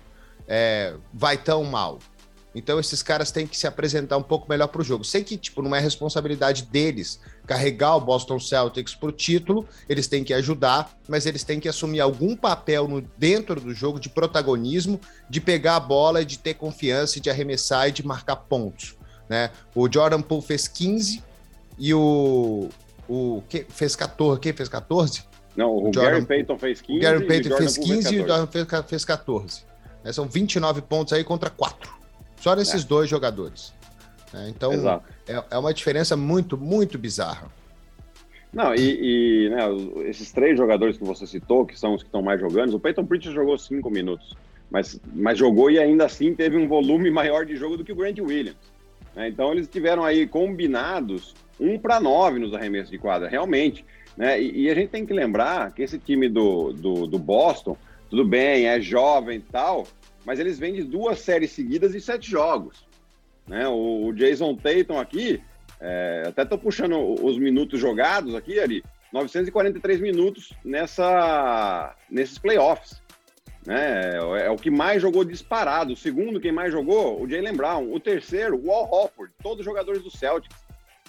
é, 0.46 0.94
vai 1.12 1.36
tão 1.36 1.64
mal. 1.64 1.98
Então 2.54 2.80
esses 2.80 3.02
caras 3.02 3.30
têm 3.30 3.46
que 3.46 3.56
se 3.56 3.66
apresentar 3.66 4.16
um 4.16 4.22
pouco 4.22 4.48
melhor 4.48 4.68
para 4.68 4.80
o 4.80 4.84
jogo. 4.84 5.04
Sei 5.04 5.22
que 5.22 5.36
tipo 5.36 5.62
não 5.62 5.76
é 5.76 5.80
responsabilidade 5.80 6.64
deles 6.64 7.20
carregar 7.46 7.96
o 7.96 8.00
Boston 8.00 8.40
Celtics 8.40 8.94
para 8.94 9.10
o 9.10 9.12
título, 9.12 9.66
eles 9.88 10.06
têm 10.06 10.24
que 10.24 10.34
ajudar, 10.34 10.90
mas 11.06 11.24
eles 11.24 11.44
têm 11.44 11.60
que 11.60 11.68
assumir 11.68 12.00
algum 12.00 12.34
papel 12.34 12.88
no, 12.88 13.00
dentro 13.16 13.60
do 13.60 13.72
jogo 13.72 14.00
de 14.00 14.08
protagonismo, 14.08 15.00
de 15.30 15.40
pegar 15.40 15.76
a 15.76 15.80
bola, 15.80 16.24
de 16.24 16.38
ter 16.38 16.54
confiança, 16.54 17.20
de 17.20 17.30
arremessar 17.30 17.88
e 17.88 17.92
de 17.92 18.04
marcar 18.04 18.36
pontos. 18.36 18.97
Né? 19.28 19.50
O 19.74 19.90
Jordan 19.92 20.22
Poole 20.22 20.42
fez 20.42 20.66
15 20.66 21.22
e 21.78 21.94
o, 21.94 22.68
o 23.08 23.42
que, 23.48 23.66
fez 23.68 23.94
14. 23.94 24.40
Quem 24.40 24.52
fez 24.52 24.68
14? 24.68 25.22
Não, 25.56 25.70
o, 25.70 25.90
o 25.90 25.92
Jordan, 25.92 26.10
Gary 26.10 26.26
Payton 26.26 26.58
fez 26.58 26.80
15. 26.80 26.98
O 26.98 27.02
Gary 27.02 27.26
Payton 27.26 27.56
fez 27.56 27.78
15 27.78 28.14
e 28.14 28.20
o 28.20 28.26
Jordan 28.26 28.46
fez, 28.46 28.66
fez 28.86 29.04
14. 29.04 29.62
É, 30.04 30.12
são 30.12 30.26
29 30.26 30.82
pontos 30.82 31.12
aí 31.12 31.24
contra 31.24 31.50
4. 31.50 31.98
Só 32.40 32.54
nesses 32.54 32.84
é. 32.84 32.86
dois 32.86 33.10
jogadores. 33.10 33.74
É, 34.32 34.48
então, 34.48 34.72
é, 35.26 35.42
é, 35.50 35.58
uma 35.58 35.72
diferença 35.72 36.16
muito, 36.16 36.56
muito 36.56 36.98
bizarra. 36.98 37.48
Não, 38.52 38.74
e, 38.74 39.46
e 39.46 39.50
né, 39.50 39.62
esses 40.08 40.32
três 40.32 40.56
jogadores 40.56 40.96
que 40.96 41.04
você 41.04 41.26
citou, 41.26 41.66
que 41.66 41.78
são 41.78 41.94
os 41.94 42.02
que 42.02 42.08
estão 42.08 42.22
mais 42.22 42.40
jogando, 42.40 42.74
o 42.74 42.80
Peyton 42.80 43.04
Pritchard 43.04 43.34
jogou 43.34 43.58
cinco 43.58 43.90
minutos, 43.90 44.34
mas, 44.70 44.98
mas 45.14 45.38
jogou 45.38 45.70
e 45.70 45.78
ainda 45.78 46.06
assim 46.06 46.34
teve 46.34 46.56
um 46.56 46.66
volume 46.66 47.10
maior 47.10 47.44
de 47.44 47.56
jogo 47.56 47.76
do 47.76 47.84
que 47.84 47.92
o 47.92 47.96
Grant 47.96 48.18
Williams. 48.18 48.56
Né? 49.18 49.28
Então, 49.28 49.50
eles 49.50 49.66
tiveram 49.66 50.04
aí 50.04 50.28
combinados 50.28 51.34
um 51.58 51.76
para 51.76 51.98
nove 51.98 52.38
nos 52.38 52.54
arremessos 52.54 52.88
de 52.88 52.98
quadra, 52.98 53.28
realmente. 53.28 53.84
Né? 54.16 54.40
E, 54.40 54.62
e, 54.62 54.70
a 54.70 54.74
gente 54.74 54.90
tem 54.90 55.04
que 55.04 55.12
lembrar 55.12 55.72
que 55.72 55.82
esse 55.82 55.98
time 55.98 56.28
do, 56.28 56.72
do, 56.72 57.06
do 57.08 57.18
Boston, 57.18 57.76
tudo 58.08 58.24
bem, 58.24 58.68
é 58.68 58.80
jovem 58.80 59.38
e 59.38 59.42
tal, 59.42 59.88
mas 60.24 60.38
eles 60.38 60.56
vêm 60.56 60.72
de 60.72 60.84
duas 60.84 61.18
séries 61.18 61.50
seguidas 61.50 61.96
e 61.96 62.00
sete 62.00 62.30
jogos. 62.30 62.86
Né? 63.44 63.66
O, 63.66 64.06
o 64.06 64.12
Jason 64.12 64.54
Tatum 64.54 65.00
aqui, 65.00 65.42
é, 65.80 66.22
até 66.28 66.42
estou 66.42 66.56
puxando 66.56 66.96
os 67.20 67.36
minutos 67.38 67.80
jogados 67.80 68.36
aqui, 68.36 68.60
ali, 68.60 68.84
943 69.12 70.00
minutos 70.00 70.52
nessa, 70.64 71.92
nesses 72.08 72.38
playoffs. 72.38 73.02
Né? 73.66 74.14
É, 74.14 74.46
é, 74.46 74.50
o 74.50 74.56
que 74.56 74.70
mais 74.70 75.02
jogou 75.02 75.24
disparado. 75.24 75.92
O 75.92 75.96
segundo, 75.96 76.40
quem 76.40 76.52
mais 76.52 76.72
jogou, 76.72 77.22
o 77.22 77.28
Jalen 77.28 77.54
Brown. 77.54 77.92
O 77.92 78.00
terceiro, 78.00 78.60
o 78.62 78.72
Al 78.72 78.90
Hofford. 78.92 79.32
Todos 79.42 79.60
os 79.60 79.64
jogadores 79.64 80.02
do 80.02 80.10
Celtics. 80.10 80.56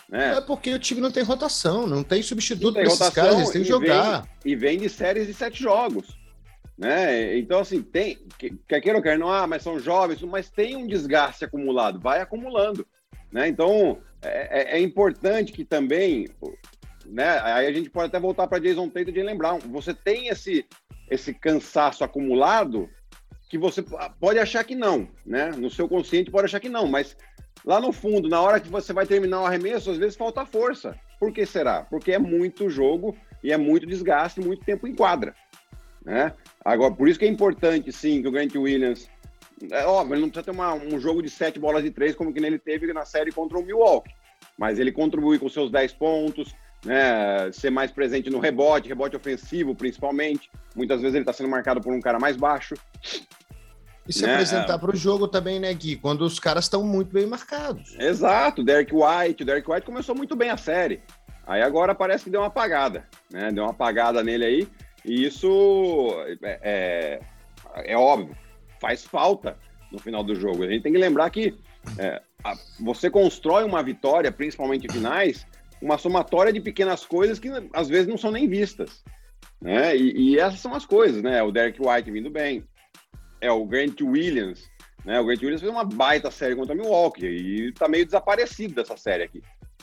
Né? 0.10 0.38
É 0.38 0.42
porque 0.42 0.74
o 0.74 0.80
time 0.80 1.00
não 1.00 1.12
tem 1.12 1.24
rotação, 1.24 1.86
não 1.86 2.04
tem 2.04 2.24
substituto 2.24 2.74
para 2.74 2.84
esses 2.84 3.10
caras, 3.10 3.36
eles 3.36 3.50
têm 3.52 3.62
que 3.62 3.68
jogar. 3.68 4.22
Vem, 4.22 4.54
e 4.54 4.56
vem 4.56 4.78
de 4.80 4.90
séries 4.90 5.28
de 5.28 5.34
sete 5.34 5.62
jogos. 5.62 6.18
Né? 6.76 7.38
Então, 7.38 7.60
assim, 7.60 7.82
tem. 7.82 8.18
Quer 8.68 8.82
queira 8.82 8.98
ou 8.98 9.04
quer 9.04 9.20
não, 9.20 9.30
ah, 9.30 9.46
mas 9.46 9.62
são 9.62 9.80
jovens, 9.80 10.22
mas 10.24 10.50
tem 10.50 10.76
um 10.76 10.88
desgaste 10.88 11.46
acumulado, 11.46 12.00
vai 12.00 12.22
acumulando. 12.22 12.88
Né? 13.32 13.50
Então, 13.50 14.00
é, 14.22 14.76
é, 14.76 14.78
é 14.78 14.82
importante 14.82 15.52
que 15.52 15.64
também. 15.64 16.28
Né? 17.12 17.40
Aí 17.42 17.66
a 17.66 17.72
gente 17.72 17.90
pode 17.90 18.08
até 18.08 18.20
voltar 18.20 18.48
para 18.48 18.60
Jason 18.60 18.88
Tatum 18.88 19.12
de 19.12 19.24
lembrar. 19.24 19.58
Você 19.60 19.94
tem 19.94 20.28
esse, 20.28 20.66
esse 21.10 21.34
cansaço 21.34 22.04
acumulado 22.04 22.90
que 23.50 23.58
você 23.58 23.84
pode 24.20 24.38
achar 24.38 24.64
que 24.64 24.76
não, 24.76 25.10
né? 25.26 25.50
No 25.50 25.72
seu 25.72 25.90
consciente 25.90 26.30
pode 26.30 26.46
achar 26.46 26.60
que 26.60 26.70
não, 26.70 26.86
mas 26.86 27.18
lá 27.66 27.82
no 27.82 27.92
fundo, 27.92 28.30
na 28.30 28.40
hora 28.40 28.60
que 28.60 28.70
você 28.70 28.94
vai 28.94 29.08
terminar 29.08 29.42
o 29.42 29.46
arremesso, 29.46 29.90
às 29.90 29.98
vezes 29.98 30.16
falta 30.16 30.46
força. 30.46 30.96
Por 31.20 31.34
que 31.34 31.46
será? 31.48 31.84
Porque 31.84 32.12
é 32.12 32.20
muito 32.20 32.70
jogo 32.70 33.18
e 33.44 33.52
é 33.52 33.58
muito 33.58 33.88
desgaste, 33.88 34.40
muito 34.40 34.64
tempo 34.64 34.88
em 34.88 34.94
quadra. 34.94 35.34
Né? 36.06 36.32
Agora, 36.64 36.94
por 36.94 37.10
isso 37.10 37.18
que 37.18 37.26
é 37.26 37.28
importante, 37.28 37.92
sim, 37.92 38.22
que 38.22 38.28
o 38.28 38.32
Grant 38.32 38.56
Williams. 38.56 39.10
É 39.72 39.84
óbvio, 39.84 40.14
ele 40.14 40.22
não 40.22 40.30
precisa 40.30 40.46
ter 40.46 40.52
uma, 40.52 40.74
um 40.74 41.00
jogo 41.00 41.22
de 41.22 41.30
sete 41.30 41.60
bolas 41.60 41.84
de 41.84 41.92
três, 41.92 42.16
como 42.16 42.32
que 42.32 42.40
ele 42.40 42.60
teve 42.60 42.94
na 42.94 43.04
série 43.04 43.32
contra 43.32 43.58
o 43.58 43.64
Milwaukee. 43.64 44.14
Mas 44.58 44.80
ele 44.80 44.92
contribui 44.92 45.38
com 45.38 45.50
seus 45.50 45.70
10 45.70 45.94
pontos, 45.94 46.56
né? 46.86 47.52
Ser 47.52 47.70
mais 47.70 47.92
presente 47.92 48.30
no 48.30 48.40
rebote, 48.40 48.88
rebote 48.88 49.16
ofensivo, 49.16 49.76
principalmente. 49.76 50.50
Muitas 50.76 51.02
vezes 51.02 51.16
ele 51.16 51.24
está 51.24 51.34
sendo 51.34 51.50
marcado 51.50 51.82
por 51.82 51.94
um 51.94 52.00
cara 52.00 52.20
mais 52.20 52.38
baixo. 52.38 52.76
E 54.08 54.14
se 54.14 54.26
né? 54.26 54.34
apresentar 54.34 54.80
para 54.80 54.92
o 54.92 54.96
jogo 54.96 55.28
também, 55.28 55.60
né, 55.60 55.72
Gui? 55.74 55.96
Quando 55.96 56.22
os 56.22 56.40
caras 56.40 56.66
estão 56.66 56.84
muito 56.84 57.14
bem 57.14 57.28
marcados. 57.28 57.96
Exato, 58.00 58.64
Derek 58.64 58.92
White. 58.94 59.44
O 59.44 59.46
Derek 59.46 59.70
White 59.70 59.86
começou 59.86 60.16
muito 60.16 60.36
bem 60.36 60.50
a 60.50 60.58
série. 60.58 61.02
Aí 61.46 61.62
agora 61.62 61.94
parece 61.94 62.24
que 62.24 62.30
deu 62.30 62.42
uma 62.42 62.48
apagada, 62.48 63.08
né? 63.32 63.52
Deu 63.52 63.64
uma 63.64 63.72
apagada 63.72 64.24
nele 64.24 64.46
aí. 64.46 64.68
E 65.06 65.26
isso 65.26 66.12
é, 66.44 66.60
é, 66.62 67.20
é, 67.92 67.98
óbvio, 67.98 68.36
faz 68.80 69.04
falta 69.04 69.58
no 69.92 70.00
final 70.00 70.24
do 70.24 70.36
jogo. 70.36 70.64
A 70.64 70.68
gente 70.68 70.84
tem 70.84 70.92
que 70.92 70.98
lembrar 70.98 71.30
que 71.30 71.56
é, 71.98 72.22
a, 72.44 72.54
você 72.80 73.10
constrói 73.10 73.64
uma 73.64 73.82
vitória, 73.82 74.32
principalmente 74.32 74.86
em 74.86 74.92
finais, 74.92 75.46
uma 75.82 75.98
somatória 75.98 76.52
de 76.52 76.62
pequenas 76.62 77.06
coisas 77.06 77.40
que 77.40 77.50
às 77.74 77.88
vezes 77.88 78.08
não 78.08 78.18
são 78.18 78.32
nem 78.32 78.48
vistas. 78.48 79.04
Né? 79.62 79.96
E, 79.96 80.34
e 80.34 80.40
essas 80.40 80.60
são 80.60 80.74
as 80.74 80.86
coisas, 80.86 81.22
né? 81.22 81.44
O 81.44 81.52
Derek 81.52 81.80
White 81.82 82.12
vindo 82.12 82.30
bem, 82.30 82.64
é 83.42 83.52
o 83.52 83.66
Grant 83.66 84.00
Williams, 84.02 84.70
né? 85.06 85.20
O 85.20 85.26
Grant 85.26 85.42
Williams 85.42 85.62
fez 85.62 85.72
uma 85.72 85.84
baita 85.84 86.32
série 86.32 86.56
contra 86.56 86.76
Milwaukee 86.76 87.26
e 87.26 87.74
tá 87.74 87.88
meio 87.88 88.06
desaparecido 88.06 88.76
dessa 88.76 88.96
série 88.96 89.24
aqui. 89.24 89.42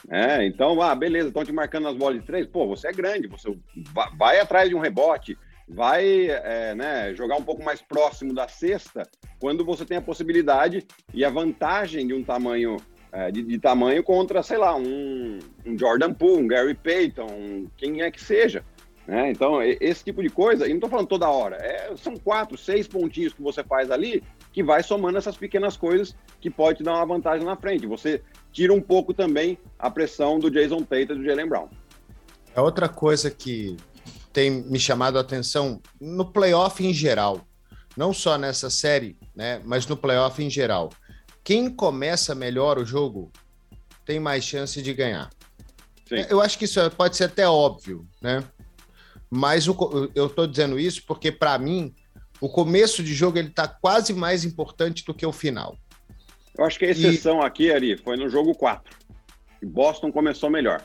É, 0.08 0.46
então, 0.46 0.80
ah, 0.80 0.94
beleza, 0.94 1.28
estão 1.28 1.44
te 1.44 1.52
marcando 1.52 1.84
nas 1.84 1.96
bolas 1.96 2.20
de 2.20 2.26
três. 2.26 2.46
Pô, 2.46 2.66
você 2.66 2.88
é 2.88 2.92
grande, 2.92 3.26
você 3.26 3.56
vai, 3.92 4.16
vai 4.16 4.40
atrás 4.40 4.68
de 4.68 4.74
um 4.74 4.80
rebote, 4.80 5.36
vai 5.68 6.28
é, 6.28 6.74
né, 6.74 7.14
jogar 7.14 7.36
um 7.36 7.42
pouco 7.42 7.62
mais 7.62 7.82
próximo 7.82 8.32
da 8.32 8.46
cesta 8.46 9.02
quando 9.40 9.64
você 9.64 9.84
tem 9.84 9.96
a 9.96 10.02
possibilidade 10.02 10.86
e 11.12 11.24
a 11.24 11.30
vantagem 11.30 12.06
de 12.06 12.14
um 12.14 12.22
tamanho 12.22 12.76
é, 13.12 13.30
de, 13.30 13.42
de, 13.42 13.58
tamanho 13.58 14.02
contra, 14.02 14.42
sei 14.42 14.58
lá, 14.58 14.76
um, 14.76 15.38
um, 15.64 15.78
Jordan 15.78 16.12
Poole, 16.12 16.42
um 16.42 16.46
Gary 16.46 16.74
Payton, 16.74 17.66
quem 17.76 18.02
é 18.02 18.10
que 18.10 18.22
seja. 18.22 18.64
Né? 19.06 19.30
Então, 19.30 19.62
esse 19.62 20.04
tipo 20.04 20.22
de 20.22 20.28
coisa, 20.28 20.66
e 20.66 20.70
não 20.70 20.76
estou 20.76 20.90
falando 20.90 21.06
toda 21.06 21.28
hora, 21.28 21.56
é, 21.56 21.94
são 21.96 22.16
quatro, 22.16 22.58
seis 22.58 22.88
pontinhos 22.88 23.32
que 23.32 23.42
você 23.42 23.62
faz 23.62 23.90
ali 23.90 24.22
que 24.52 24.62
vai 24.62 24.82
somando 24.82 25.18
essas 25.18 25.36
pequenas 25.36 25.76
coisas 25.76 26.16
que 26.40 26.50
pode 26.50 26.78
te 26.78 26.84
dar 26.84 26.94
uma 26.94 27.06
vantagem 27.06 27.44
na 27.44 27.56
frente. 27.56 27.86
Você 27.86 28.22
tira 28.50 28.72
um 28.72 28.80
pouco 28.80 29.12
também 29.12 29.58
a 29.78 29.90
pressão 29.90 30.38
do 30.38 30.50
Jason 30.50 30.78
Tatum 30.78 31.12
e 31.12 31.16
do 31.18 31.24
Jalen 31.24 31.46
Brown. 31.46 31.68
É 32.54 32.60
outra 32.60 32.88
coisa 32.88 33.30
que 33.30 33.76
tem 34.32 34.50
me 34.50 34.78
chamado 34.78 35.18
a 35.18 35.20
atenção 35.20 35.80
no 36.00 36.24
playoff 36.24 36.84
em 36.84 36.92
geral, 36.92 37.46
não 37.96 38.12
só 38.12 38.38
nessa 38.38 38.70
série, 38.70 39.16
né, 39.34 39.60
mas 39.64 39.86
no 39.86 39.96
playoff 39.96 40.42
em 40.42 40.50
geral. 40.50 40.90
Quem 41.46 41.70
começa 41.70 42.34
melhor 42.34 42.76
o 42.76 42.84
jogo 42.84 43.30
tem 44.04 44.18
mais 44.18 44.42
chance 44.42 44.82
de 44.82 44.92
ganhar. 44.92 45.30
Sim. 46.08 46.26
Eu 46.28 46.40
acho 46.40 46.58
que 46.58 46.64
isso 46.64 46.80
pode 46.90 47.16
ser 47.16 47.22
até 47.22 47.48
óbvio, 47.48 48.04
né? 48.20 48.42
Mas 49.30 49.68
o, 49.68 50.10
eu 50.12 50.26
estou 50.26 50.44
dizendo 50.44 50.76
isso 50.76 51.04
porque, 51.06 51.30
para 51.30 51.56
mim, 51.56 51.94
o 52.40 52.48
começo 52.48 53.00
de 53.00 53.14
jogo 53.14 53.38
ele 53.38 53.46
está 53.46 53.68
quase 53.68 54.12
mais 54.12 54.44
importante 54.44 55.04
do 55.04 55.14
que 55.14 55.24
o 55.24 55.30
final. 55.30 55.78
Eu 56.58 56.64
acho 56.64 56.80
que 56.80 56.84
a 56.84 56.90
exceção 56.90 57.40
e... 57.40 57.44
aqui, 57.44 57.70
Ari, 57.70 57.96
foi 57.96 58.16
no 58.16 58.28
jogo 58.28 58.52
4. 58.52 58.96
Boston 59.62 60.10
começou 60.10 60.50
melhor. 60.50 60.82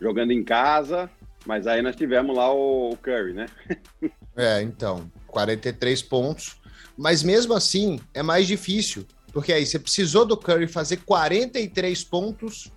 Jogando 0.00 0.32
em 0.32 0.42
casa, 0.42 1.08
mas 1.46 1.68
aí 1.68 1.80
nós 1.80 1.94
tivemos 1.94 2.36
lá 2.36 2.52
o 2.52 2.96
Curry, 3.00 3.34
né? 3.34 3.46
é, 4.36 4.62
então, 4.62 5.08
43 5.28 6.02
pontos. 6.02 6.56
Mas 6.98 7.22
mesmo 7.22 7.54
assim, 7.54 8.00
é 8.12 8.20
mais 8.20 8.48
difícil. 8.48 9.06
Porque 9.32 9.52
aí 9.52 9.64
você 9.64 9.78
precisou 9.78 10.24
do 10.24 10.36
Curry 10.36 10.66
fazer 10.66 10.98
43 10.98 12.04
pontos 12.04 12.70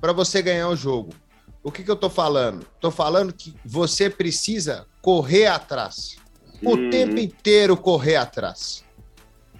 para 0.00 0.12
você 0.12 0.40
ganhar 0.40 0.68
o 0.68 0.76
jogo. 0.76 1.12
O 1.62 1.70
que, 1.70 1.82
que 1.82 1.90
eu 1.90 1.96
tô 1.96 2.08
falando? 2.08 2.66
Tô 2.80 2.90
falando 2.90 3.32
que 3.32 3.54
você 3.64 4.08
precisa 4.08 4.86
correr 5.02 5.46
atrás. 5.46 6.16
O 6.62 6.74
hum. 6.74 6.90
tempo 6.90 7.18
inteiro 7.18 7.76
correr 7.76 8.16
atrás 8.16 8.84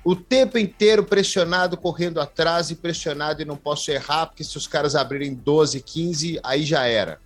o 0.04 0.16
tempo 0.16 0.56
inteiro 0.56 1.04
pressionado, 1.04 1.76
correndo 1.76 2.18
atrás 2.18 2.70
e 2.70 2.74
pressionado 2.74 3.42
e 3.42 3.44
não 3.44 3.58
posso 3.58 3.90
errar, 3.90 4.26
porque 4.26 4.42
se 4.42 4.56
os 4.56 4.66
caras 4.66 4.94
abrirem 4.94 5.34
12, 5.34 5.82
15, 5.82 6.40
aí 6.42 6.64
já 6.64 6.86
era. 6.86 7.20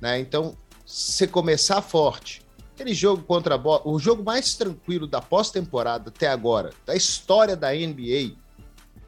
Né? 0.00 0.20
Então, 0.20 0.56
se 0.86 1.26
começar 1.26 1.82
forte, 1.82 2.40
aquele 2.72 2.94
jogo 2.94 3.24
contra 3.24 3.56
a 3.56 3.58
Boston, 3.58 3.90
o 3.90 3.98
jogo 3.98 4.22
mais 4.22 4.54
tranquilo 4.54 5.08
da 5.08 5.20
pós-temporada 5.20 6.10
até 6.10 6.28
agora, 6.28 6.70
da 6.86 6.94
história 6.94 7.56
da 7.56 7.72
NBA, 7.72 8.36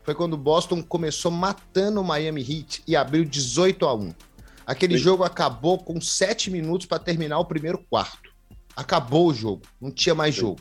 foi 0.04 0.14
quando 0.14 0.34
o 0.34 0.38
Boston 0.38 0.82
começou 0.82 1.30
matando 1.30 2.00
o 2.00 2.04
Miami 2.04 2.42
Heat 2.42 2.82
e 2.86 2.94
abriu 2.94 3.24
18 3.24 3.86
a 3.86 3.94
1. 3.94 4.14
Aquele 4.66 4.96
Sim. 4.98 5.04
jogo 5.04 5.24
acabou 5.24 5.78
com 5.78 6.00
7 6.00 6.50
minutos 6.50 6.86
para 6.86 6.98
terminar 6.98 7.38
o 7.38 7.44
primeiro 7.44 7.78
quarto. 7.90 8.30
Acabou 8.76 9.28
o 9.28 9.34
jogo, 9.34 9.62
não 9.80 9.90
tinha 9.90 10.14
mais 10.14 10.34
Sim. 10.34 10.42
jogo. 10.42 10.60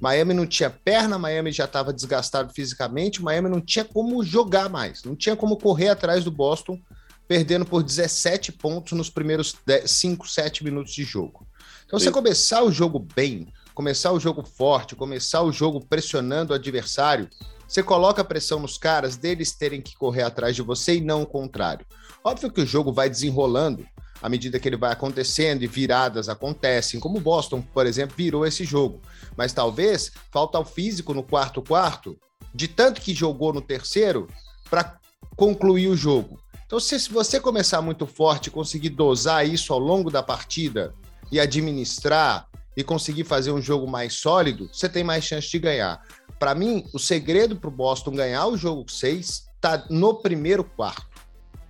Miami 0.00 0.34
não 0.34 0.46
tinha 0.46 0.70
perna, 0.70 1.18
Miami 1.18 1.52
já 1.52 1.66
estava 1.66 1.92
desgastado 1.92 2.52
fisicamente, 2.52 3.22
Miami 3.22 3.48
não 3.48 3.60
tinha 3.60 3.84
como 3.84 4.24
jogar 4.24 4.68
mais, 4.68 5.04
não 5.04 5.14
tinha 5.14 5.36
como 5.36 5.58
correr 5.58 5.88
atrás 5.88 6.24
do 6.24 6.30
Boston 6.30 6.80
perdendo 7.28 7.64
por 7.64 7.84
17 7.84 8.50
pontos 8.50 8.92
nos 8.92 9.08
primeiros 9.08 9.54
5, 9.86 10.28
7 10.28 10.64
minutos 10.64 10.92
de 10.92 11.04
jogo. 11.04 11.46
Então, 11.86 11.96
Sim. 11.96 12.06
você 12.06 12.10
começar 12.10 12.64
o 12.64 12.72
jogo 12.72 12.98
bem, 12.98 13.46
começar 13.72 14.10
o 14.10 14.18
jogo 14.18 14.42
forte, 14.42 14.96
começar 14.96 15.42
o 15.42 15.52
jogo 15.52 15.84
pressionando 15.84 16.52
o 16.52 16.56
adversário, 16.56 17.28
você 17.70 17.84
coloca 17.84 18.24
pressão 18.24 18.58
nos 18.58 18.76
caras 18.76 19.16
deles 19.16 19.52
terem 19.52 19.80
que 19.80 19.94
correr 19.94 20.24
atrás 20.24 20.56
de 20.56 20.62
você 20.62 20.96
e 20.96 21.00
não 21.00 21.22
o 21.22 21.26
contrário. 21.26 21.86
Óbvio 22.24 22.50
que 22.50 22.60
o 22.60 22.66
jogo 22.66 22.92
vai 22.92 23.08
desenrolando 23.08 23.86
à 24.20 24.28
medida 24.28 24.58
que 24.58 24.68
ele 24.68 24.76
vai 24.76 24.90
acontecendo 24.90 25.62
e 25.62 25.68
viradas 25.68 26.28
acontecem, 26.28 26.98
como 26.98 27.20
Boston, 27.20 27.62
por 27.62 27.86
exemplo, 27.86 28.16
virou 28.16 28.44
esse 28.44 28.64
jogo. 28.64 29.00
Mas 29.36 29.52
talvez 29.52 30.10
falta 30.32 30.58
o 30.58 30.64
físico 30.64 31.14
no 31.14 31.22
quarto 31.22 31.62
quarto, 31.62 32.18
de 32.52 32.66
tanto 32.66 33.00
que 33.00 33.14
jogou 33.14 33.52
no 33.52 33.60
terceiro, 33.60 34.26
para 34.68 34.98
concluir 35.36 35.86
o 35.86 35.96
jogo. 35.96 36.40
Então, 36.66 36.80
se 36.80 36.98
você 37.08 37.38
começar 37.38 37.80
muito 37.80 38.04
forte 38.04 38.50
conseguir 38.50 38.90
dosar 38.90 39.48
isso 39.48 39.72
ao 39.72 39.78
longo 39.78 40.10
da 40.10 40.24
partida 40.24 40.92
e 41.30 41.38
administrar 41.38 42.48
e 42.76 42.82
conseguir 42.82 43.24
fazer 43.24 43.52
um 43.52 43.62
jogo 43.62 43.88
mais 43.88 44.14
sólido, 44.14 44.68
você 44.72 44.88
tem 44.88 45.04
mais 45.04 45.24
chance 45.24 45.48
de 45.48 45.58
ganhar. 45.58 46.00
Para 46.40 46.54
mim, 46.54 46.86
o 46.94 46.98
segredo 46.98 47.54
para 47.54 47.68
o 47.68 47.70
Boston 47.70 48.12
ganhar 48.12 48.46
o 48.46 48.56
jogo 48.56 48.90
6 48.90 49.50
está 49.54 49.84
no 49.90 50.14
primeiro 50.14 50.64
quarto. 50.64 51.06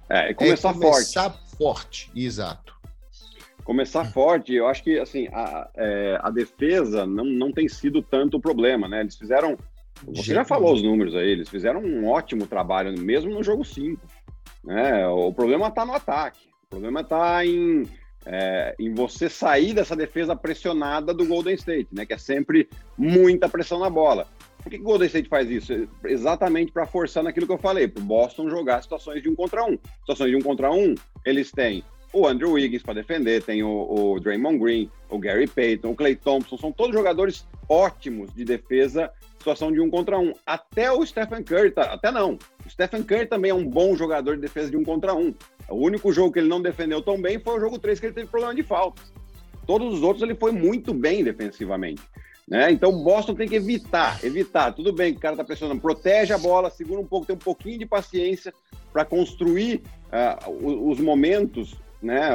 É, 0.08 0.32
começar, 0.32 0.70
é 0.70 0.72
começar 0.72 1.30
forte. 1.30 1.56
forte, 1.58 2.10
exato. 2.14 2.80
Começar 3.64 4.04
forte, 4.04 4.54
eu 4.54 4.68
acho 4.68 4.84
que 4.84 4.96
assim 5.00 5.26
a, 5.32 5.68
é, 5.76 6.18
a 6.22 6.30
defesa 6.30 7.04
não, 7.04 7.24
não 7.24 7.50
tem 7.50 7.68
sido 7.68 8.00
tanto 8.00 8.36
o 8.36 8.40
problema, 8.40 8.88
né? 8.88 9.00
Eles 9.00 9.16
fizeram. 9.16 9.58
Você 10.04 10.32
já 10.32 10.44
falou 10.44 10.72
os 10.72 10.82
números 10.82 11.16
aí, 11.16 11.28
eles 11.28 11.48
fizeram 11.48 11.80
um 11.80 12.08
ótimo 12.08 12.46
trabalho, 12.46 12.96
mesmo 12.96 13.32
no 13.32 13.42
jogo 13.42 13.64
5. 13.64 14.00
Né? 14.64 15.06
O 15.08 15.32
problema 15.32 15.66
está 15.66 15.84
no 15.84 15.94
ataque. 15.94 16.48
O 16.66 16.70
problema 16.70 17.00
está 17.00 17.44
em, 17.44 17.88
é, 18.24 18.76
em 18.78 18.94
você 18.94 19.28
sair 19.28 19.74
dessa 19.74 19.96
defesa 19.96 20.36
pressionada 20.36 21.12
do 21.12 21.26
Golden 21.26 21.54
State, 21.54 21.88
né? 21.92 22.06
Que 22.06 22.14
é 22.14 22.18
sempre 22.18 22.68
muita 22.96 23.48
pressão 23.48 23.80
na 23.80 23.90
bola. 23.90 24.28
Por 24.62 24.70
que 24.70 24.76
o 24.76 24.82
Golden 24.82 25.06
State 25.06 25.28
faz 25.28 25.50
isso? 25.50 25.88
Exatamente 26.04 26.70
para 26.70 26.86
forçar 26.86 27.22
naquilo 27.22 27.46
que 27.46 27.52
eu 27.52 27.58
falei, 27.58 27.88
para 27.88 28.02
o 28.02 28.06
Boston 28.06 28.48
jogar 28.48 28.82
situações 28.82 29.22
de 29.22 29.28
um 29.28 29.34
contra 29.34 29.64
um. 29.64 29.78
Situações 30.00 30.30
de 30.30 30.36
um 30.36 30.42
contra 30.42 30.70
um, 30.70 30.94
eles 31.24 31.50
têm 31.50 31.82
o 32.12 32.26
Andrew 32.26 32.52
Wiggins 32.52 32.82
para 32.82 32.94
defender, 32.94 33.42
tem 33.42 33.62
o, 33.62 33.68
o, 33.68 34.20
Draymond 34.20 34.58
Green, 34.58 34.90
o 35.08 35.18
Gary 35.18 35.46
Payton, 35.46 35.90
o 35.90 35.94
Clay 35.94 36.16
Thompson, 36.16 36.58
são 36.58 36.72
todos 36.72 36.94
jogadores 36.94 37.46
ótimos 37.68 38.34
de 38.34 38.44
defesa, 38.44 39.10
situação 39.38 39.70
de 39.70 39.80
um 39.80 39.88
contra 39.88 40.18
um. 40.18 40.32
Até 40.44 40.90
o 40.90 41.06
Stephen 41.06 41.44
Curry, 41.44 41.70
tá, 41.70 41.84
até 41.84 42.10
não. 42.10 42.36
O 42.66 42.68
Stephen 42.68 43.02
Curry 43.02 43.26
também 43.26 43.52
é 43.52 43.54
um 43.54 43.64
bom 43.64 43.94
jogador 43.94 44.34
de 44.34 44.42
defesa 44.42 44.70
de 44.70 44.76
um 44.76 44.84
contra 44.84 45.14
um. 45.14 45.32
O 45.68 45.76
único 45.76 46.12
jogo 46.12 46.32
que 46.32 46.40
ele 46.40 46.48
não 46.48 46.60
defendeu 46.60 47.00
tão 47.00 47.20
bem 47.20 47.38
foi 47.38 47.56
o 47.56 47.60
jogo 47.60 47.78
3 47.78 48.00
que 48.00 48.06
ele 48.06 48.14
teve 48.14 48.26
problema 48.26 48.54
de 48.54 48.64
faltas. 48.64 49.12
Todos 49.66 49.94
os 49.94 50.02
outros 50.02 50.22
ele 50.22 50.34
foi 50.34 50.50
muito 50.50 50.92
bem 50.92 51.22
defensivamente. 51.22 52.02
Né? 52.50 52.72
Então 52.72 52.90
Boston 53.04 53.34
tem 53.34 53.48
que 53.48 53.54
evitar, 53.54 54.22
evitar. 54.24 54.72
Tudo 54.72 54.92
bem 54.92 55.12
que 55.12 55.18
o 55.18 55.22
cara 55.22 55.34
está 55.34 55.44
pressionando, 55.44 55.80
protege 55.80 56.32
a 56.32 56.38
bola, 56.38 56.68
segura 56.68 57.00
um 57.00 57.06
pouco, 57.06 57.24
tem 57.24 57.36
um 57.36 57.38
pouquinho 57.38 57.78
de 57.78 57.86
paciência 57.86 58.52
para 58.92 59.04
construir 59.04 59.82
uh, 60.12 60.90
os 60.90 60.98
momentos, 60.98 61.76
né, 62.02 62.30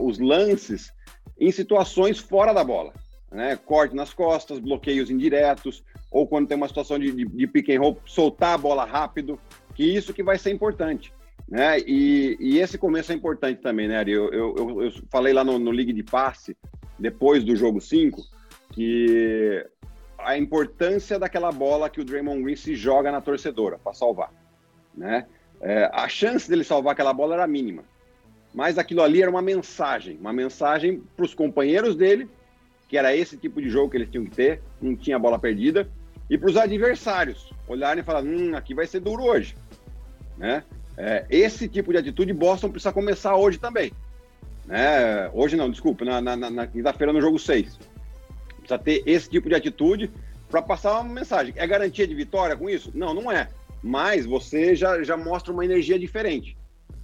os 0.00 0.18
lances 0.18 0.90
em 1.38 1.52
situações 1.52 2.18
fora 2.18 2.54
da 2.54 2.64
bola. 2.64 2.94
Né? 3.30 3.54
Corte 3.54 3.94
nas 3.94 4.14
costas, 4.14 4.58
bloqueios 4.58 5.10
indiretos, 5.10 5.84
ou 6.10 6.26
quando 6.26 6.48
tem 6.48 6.56
uma 6.56 6.66
situação 6.66 6.98
de, 6.98 7.12
de, 7.12 7.26
de 7.26 7.46
pick 7.46 7.68
and 7.68 7.80
roll, 7.80 7.98
soltar 8.06 8.54
a 8.54 8.58
bola 8.58 8.86
rápido, 8.86 9.38
que 9.74 9.84
isso 9.84 10.14
que 10.14 10.22
vai 10.22 10.38
ser 10.38 10.52
importante. 10.52 11.12
Né? 11.46 11.80
E, 11.80 12.36
e 12.40 12.58
esse 12.58 12.78
começo 12.78 13.12
é 13.12 13.14
importante 13.14 13.60
também, 13.60 13.88
né, 13.88 13.98
Ari? 13.98 14.12
Eu, 14.12 14.32
eu, 14.32 14.82
eu, 14.84 14.92
falei 15.10 15.34
lá 15.34 15.44
no, 15.44 15.58
no 15.58 15.70
League 15.70 15.92
de 15.92 16.02
Passe, 16.02 16.56
depois 16.98 17.44
do 17.44 17.54
jogo 17.54 17.80
5, 17.80 18.22
que 18.72 19.66
a 20.18 20.36
importância 20.36 21.18
daquela 21.18 21.50
bola 21.50 21.90
que 21.90 22.00
o 22.00 22.04
Draymond 22.04 22.42
Green 22.42 22.56
se 22.56 22.74
joga 22.74 23.10
na 23.10 23.20
torcedora 23.20 23.78
para 23.78 23.92
salvar, 23.92 24.32
né? 24.94 25.26
É, 25.60 25.90
a 25.92 26.08
chance 26.08 26.48
dele 26.48 26.64
salvar 26.64 26.92
aquela 26.92 27.12
bola 27.12 27.34
era 27.34 27.46
mínima, 27.46 27.84
mas 28.54 28.78
aquilo 28.78 29.02
ali 29.02 29.22
era 29.22 29.30
uma 29.30 29.42
mensagem, 29.42 30.16
uma 30.18 30.32
mensagem 30.32 31.02
para 31.16 31.24
os 31.24 31.34
companheiros 31.34 31.96
dele, 31.96 32.28
que 32.88 32.96
era 32.96 33.14
esse 33.14 33.36
tipo 33.36 33.60
de 33.60 33.68
jogo 33.68 33.90
que 33.90 33.96
eles 33.96 34.10
tinham 34.10 34.24
que 34.24 34.30
ter, 34.30 34.62
não 34.80 34.96
tinha 34.96 35.18
bola 35.18 35.38
perdida, 35.38 35.88
e 36.28 36.38
para 36.38 36.48
os 36.48 36.56
adversários 36.56 37.52
olharem 37.68 38.02
e 38.02 38.04
falar, 38.04 38.22
hum, 38.22 38.56
aqui 38.56 38.74
vai 38.74 38.86
ser 38.86 39.00
duro 39.00 39.24
hoje, 39.24 39.54
né? 40.38 40.64
É, 40.96 41.24
esse 41.30 41.68
tipo 41.68 41.92
de 41.92 41.98
atitude 41.98 42.32
Boston 42.32 42.70
precisa 42.70 42.92
começar 42.92 43.36
hoje 43.36 43.58
também, 43.58 43.92
né? 44.66 45.28
Hoje 45.32 45.56
não, 45.56 45.70
desculpa, 45.70 46.04
na, 46.04 46.20
na, 46.20 46.36
na 46.36 46.66
quinta-feira 46.66 47.12
no 47.12 47.20
jogo 47.20 47.38
6 47.38 47.78
Precisa 48.78 48.78
ter 48.78 49.02
esse 49.06 49.28
tipo 49.28 49.48
de 49.48 49.54
atitude 49.54 50.10
para 50.48 50.62
passar 50.62 51.00
uma 51.00 51.14
mensagem. 51.14 51.54
É 51.56 51.66
garantia 51.66 52.06
de 52.06 52.14
vitória 52.14 52.56
com 52.56 52.68
isso? 52.68 52.90
Não, 52.94 53.14
não 53.14 53.30
é. 53.30 53.48
Mas 53.82 54.26
você 54.26 54.74
já, 54.74 55.02
já 55.02 55.16
mostra 55.16 55.52
uma 55.52 55.64
energia 55.64 55.98
diferente. 55.98 56.56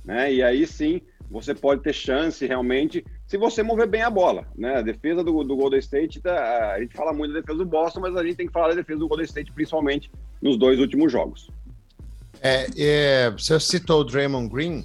Né? 0.05 0.35
E 0.35 0.43
aí 0.43 0.67
sim 0.67 1.01
você 1.29 1.53
pode 1.53 1.83
ter 1.83 1.93
chance 1.93 2.47
realmente 2.47 3.05
se 3.27 3.37
você 3.37 3.63
mover 3.63 3.89
bem 3.89 4.03
a 4.03 4.11
bola. 4.11 4.47
Né? 4.57 4.77
A 4.77 4.83
defesa 4.83 5.25
do, 5.25 5.43
do 5.43 5.57
Golden 5.57 5.81
State, 5.81 6.21
tá, 6.21 6.75
a 6.75 6.81
gente 6.81 6.95
fala 6.95 7.13
muito 7.13 7.35
da 7.35 7.41
defesa 7.41 7.59
do 7.59 7.67
Boston, 7.67 8.01
mas 8.01 8.17
a 8.17 8.23
gente 8.23 8.37
tem 8.37 8.47
que 8.47 8.53
falar 8.53 8.69
da 8.69 8.75
defesa 8.75 9.01
do 9.01 9.09
Golden 9.09 9.27
State, 9.27 9.53
principalmente 9.53 10.11
nos 10.41 10.57
dois 10.57 10.79
últimos 10.79 11.11
jogos. 11.11 11.51
É, 12.41 12.67
é, 12.77 13.31
você 13.31 13.59
citou 13.59 14.03
o 14.03 14.05
Draymond 14.05 14.49
Green, 14.49 14.85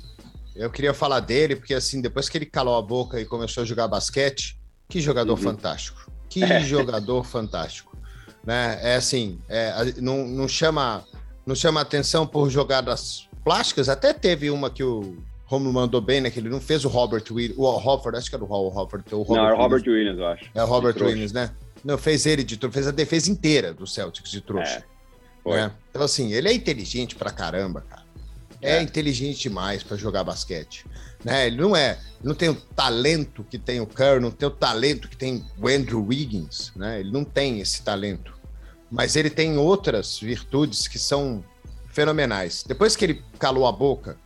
eu 0.56 0.72
queria 0.72 0.94
falar 0.94 1.20
dele, 1.20 1.56
porque 1.56 1.74
assim, 1.74 2.02
depois 2.02 2.28
que 2.28 2.38
ele 2.38 2.46
calou 2.46 2.78
a 2.78 2.82
boca 2.82 3.20
e 3.20 3.26
começou 3.26 3.62
a 3.62 3.66
jogar 3.66 3.88
basquete, 3.88 4.58
que 4.90 5.00
jogador 5.00 5.34
uhum. 5.34 5.38
fantástico. 5.38 6.11
Que 6.32 6.44
é. 6.44 6.62
jogador 6.62 7.24
fantástico. 7.26 7.96
Né? 8.44 8.80
É 8.82 8.96
assim, 8.96 9.38
é, 9.48 9.94
não, 9.98 10.26
não, 10.26 10.48
chama, 10.48 11.06
não 11.46 11.54
chama 11.54 11.82
atenção 11.82 12.26
por 12.26 12.50
jogadas 12.50 13.28
plásticas. 13.44 13.90
Até 13.90 14.14
teve 14.14 14.50
uma 14.50 14.70
que 14.70 14.84
o 14.84 15.18
Romulo 15.46 15.74
mandou 15.74 16.00
bem, 16.00 16.22
né? 16.22 16.32
Que 16.32 16.40
ele 16.40 16.50
não 16.50 16.62
fez 16.62 16.86
o 16.86 16.88
Robert 16.88 17.26
Williams, 17.30 17.58
o 17.58 17.64
Hofford, 17.64 18.18
acho 18.18 18.30
que 18.30 18.36
era 18.36 18.44
o 18.44 18.48
Robert. 18.48 19.04
O 19.12 19.22
Robert 19.22 19.36
não, 19.36 19.46
era 19.46 19.56
o 19.56 19.58
Robert 19.58 19.84
Williams, 19.86 20.18
eu 20.18 20.26
acho. 20.26 20.50
É 20.56 20.64
o 20.64 20.66
Robert 20.66 20.96
Williams, 21.00 21.34
né? 21.34 21.52
Não, 21.84 21.98
fez 21.98 22.26
ele 22.26 22.44
de 22.44 22.58
fez 22.72 22.88
a 22.88 22.92
defesa 22.92 23.30
inteira 23.30 23.74
do 23.74 23.86
Celtics 23.86 24.32
de 24.32 24.40
trouxa. 24.40 24.86
É, 25.46 25.50
né? 25.50 25.72
Então, 25.90 26.02
assim, 26.02 26.32
ele 26.32 26.48
é 26.48 26.54
inteligente 26.54 27.16
pra 27.16 27.32
caramba, 27.32 27.82
cara. 27.82 28.01
É, 28.62 28.78
é 28.78 28.82
inteligente 28.82 29.42
demais 29.42 29.84
para 29.84 29.98
jogar 29.98 30.24
basquete. 30.24 30.86
Né? 31.24 31.48
Ele 31.48 31.58
não 31.58 31.76
é, 31.76 32.00
não 32.24 32.34
tem 32.34 32.50
o 32.50 32.56
talento 32.56 33.44
que 33.44 33.58
tem 33.58 33.80
o 33.80 33.88
Curry, 33.88 34.20
não 34.20 34.32
tem 34.32 34.48
o 34.48 34.52
talento 34.52 35.08
que 35.08 35.18
tem 35.18 35.46
o 35.58 35.68
Andrew 35.68 36.06
Wiggins, 36.06 36.72
né? 36.76 37.00
Ele 37.00 37.12
não 37.12 37.24
tem 37.24 37.60
esse 37.60 37.84
talento, 37.84 38.34
mas 38.90 39.16
ele 39.16 39.30
tem 39.30 39.58
outras 39.58 40.20
virtudes 40.20 40.88
que 40.88 41.00
são 41.00 41.44
fenomenais. 41.88 42.64
Depois 42.68 42.96
que 42.96 43.06
ele 43.06 43.24
calou 43.38 43.68
a 43.68 43.72
boca 43.72 44.18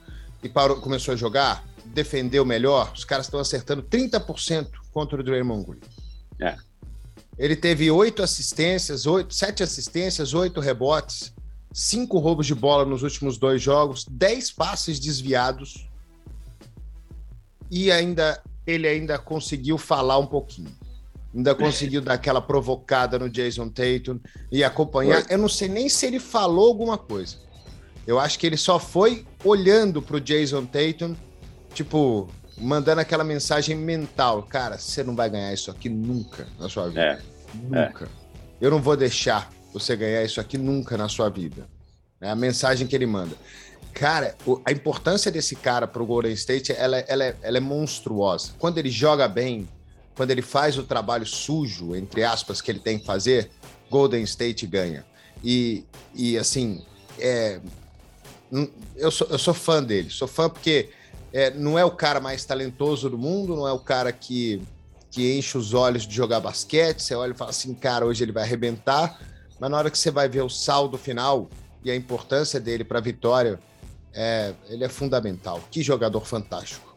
e 0.43 0.49
parou, 0.49 0.77
começou 0.77 1.13
a 1.13 1.17
jogar, 1.17 1.65
defendeu 1.85 2.45
melhor, 2.45 2.91
os 2.93 3.03
caras 3.03 3.25
estão 3.25 3.39
acertando 3.39 3.83
30% 3.83 4.67
contra 4.91 5.19
o 5.19 5.23
Draymond 5.23 5.65
Green. 5.65 5.81
É. 6.39 6.55
Ele 7.37 7.55
teve 7.55 7.91
oito 7.91 8.23
assistências, 8.23 9.05
oito, 9.05 9.33
sete 9.33 9.61
assistências, 9.61 10.33
oito 10.33 10.61
rebotes, 10.61 11.33
cinco 11.75 12.19
roubos 12.19 12.47
de 12.47 12.55
bola 12.55 12.85
nos 12.85 13.03
últimos 13.03 13.37
dois 13.37 13.61
jogos, 13.61 14.05
dez 14.09 14.49
passes 14.49 14.97
desviados 14.97 15.89
e 17.69 17.91
ainda 17.91 18.41
ele 18.65 18.87
ainda 18.87 19.19
conseguiu 19.19 19.77
falar 19.77 20.17
um 20.17 20.25
pouquinho. 20.25 20.71
Ainda 21.35 21.53
conseguiu 21.53 22.01
dar 22.01 22.13
aquela 22.13 22.39
provocada 22.39 23.19
no 23.19 23.29
Jason 23.29 23.67
Tatum 23.67 24.21
e 24.49 24.63
acompanhar. 24.63 25.29
Eu 25.29 25.37
não 25.37 25.49
sei 25.49 25.67
nem 25.67 25.89
se 25.89 26.05
ele 26.05 26.17
falou 26.17 26.69
alguma 26.69 26.97
coisa. 26.97 27.35
Eu 28.07 28.17
acho 28.21 28.39
que 28.39 28.47
ele 28.47 28.55
só 28.55 28.79
foi 28.79 29.25
olhando 29.43 30.01
pro 30.01 30.21
Jason 30.21 30.65
Tatum, 30.65 31.13
tipo, 31.73 32.29
mandando 32.57 33.01
aquela 33.01 33.25
mensagem 33.25 33.75
mental. 33.75 34.43
Cara, 34.43 34.77
você 34.77 35.03
não 35.03 35.13
vai 35.13 35.29
ganhar 35.29 35.53
isso 35.53 35.69
aqui 35.69 35.89
nunca 35.89 36.47
na 36.57 36.69
sua 36.69 36.87
vida. 36.87 37.01
É. 37.01 37.21
Nunca. 37.53 38.05
É. 38.05 38.07
Eu 38.61 38.71
não 38.71 38.81
vou 38.81 38.95
deixar 38.95 39.51
você 39.79 39.95
ganhar 39.95 40.23
isso 40.23 40.39
aqui 40.39 40.57
nunca 40.57 40.97
na 40.97 41.09
sua 41.09 41.29
vida. 41.29 41.67
É 42.21 42.29
a 42.29 42.35
mensagem 42.35 42.87
que 42.87 42.95
ele 42.95 43.05
manda. 43.05 43.35
Cara, 43.93 44.35
a 44.65 44.71
importância 44.71 45.31
desse 45.31 45.55
cara 45.55 45.87
pro 45.87 46.05
Golden 46.05 46.33
State, 46.33 46.73
ela, 46.73 46.97
ela, 46.99 47.23
é, 47.23 47.35
ela 47.41 47.57
é 47.57 47.61
monstruosa. 47.61 48.51
Quando 48.59 48.77
ele 48.77 48.89
joga 48.89 49.27
bem, 49.27 49.67
quando 50.15 50.31
ele 50.31 50.41
faz 50.41 50.77
o 50.77 50.83
trabalho 50.83 51.25
sujo, 51.25 51.95
entre 51.95 52.23
aspas, 52.23 52.61
que 52.61 52.71
ele 52.71 52.79
tem 52.79 52.99
que 52.99 53.05
fazer, 53.05 53.49
Golden 53.89 54.23
State 54.23 54.65
ganha. 54.65 55.05
E, 55.43 55.85
e 56.13 56.37
assim, 56.37 56.83
é, 57.19 57.59
eu, 58.95 59.11
sou, 59.11 59.27
eu 59.29 59.37
sou 59.37 59.53
fã 59.53 59.83
dele. 59.83 60.09
Sou 60.09 60.27
fã 60.27 60.49
porque 60.49 60.89
é, 61.31 61.51
não 61.51 61.77
é 61.77 61.85
o 61.85 61.91
cara 61.91 62.19
mais 62.19 62.45
talentoso 62.45 63.09
do 63.09 63.17
mundo, 63.17 63.55
não 63.55 63.67
é 63.67 63.71
o 63.71 63.79
cara 63.79 64.11
que, 64.11 64.61
que 65.11 65.37
enche 65.37 65.57
os 65.57 65.73
olhos 65.73 66.07
de 66.07 66.15
jogar 66.15 66.39
basquete. 66.39 67.01
Você 67.01 67.15
olha 67.15 67.31
e 67.31 67.37
fala 67.37 67.51
assim, 67.51 67.73
cara, 67.73 68.05
hoje 68.05 68.23
ele 68.23 68.31
vai 68.31 68.43
arrebentar. 68.43 69.19
Mas 69.65 69.71
na 69.71 69.79
hora 69.79 69.89
que 69.89 69.97
você 69.97 70.11
vai 70.11 70.29
ver 70.29 70.43
o 70.43 70.49
saldo 70.49 70.95
final 70.95 71.49
e 71.83 71.89
a 71.89 71.95
importância 71.95 72.59
dele 72.59 72.83
para 72.83 72.99
a 72.99 73.01
vitória, 73.01 73.59
é, 74.13 74.53
ele 74.69 74.83
é 74.83 74.89
fundamental. 74.89 75.59
Que 75.71 75.81
jogador 75.81 76.23
fantástico. 76.23 76.95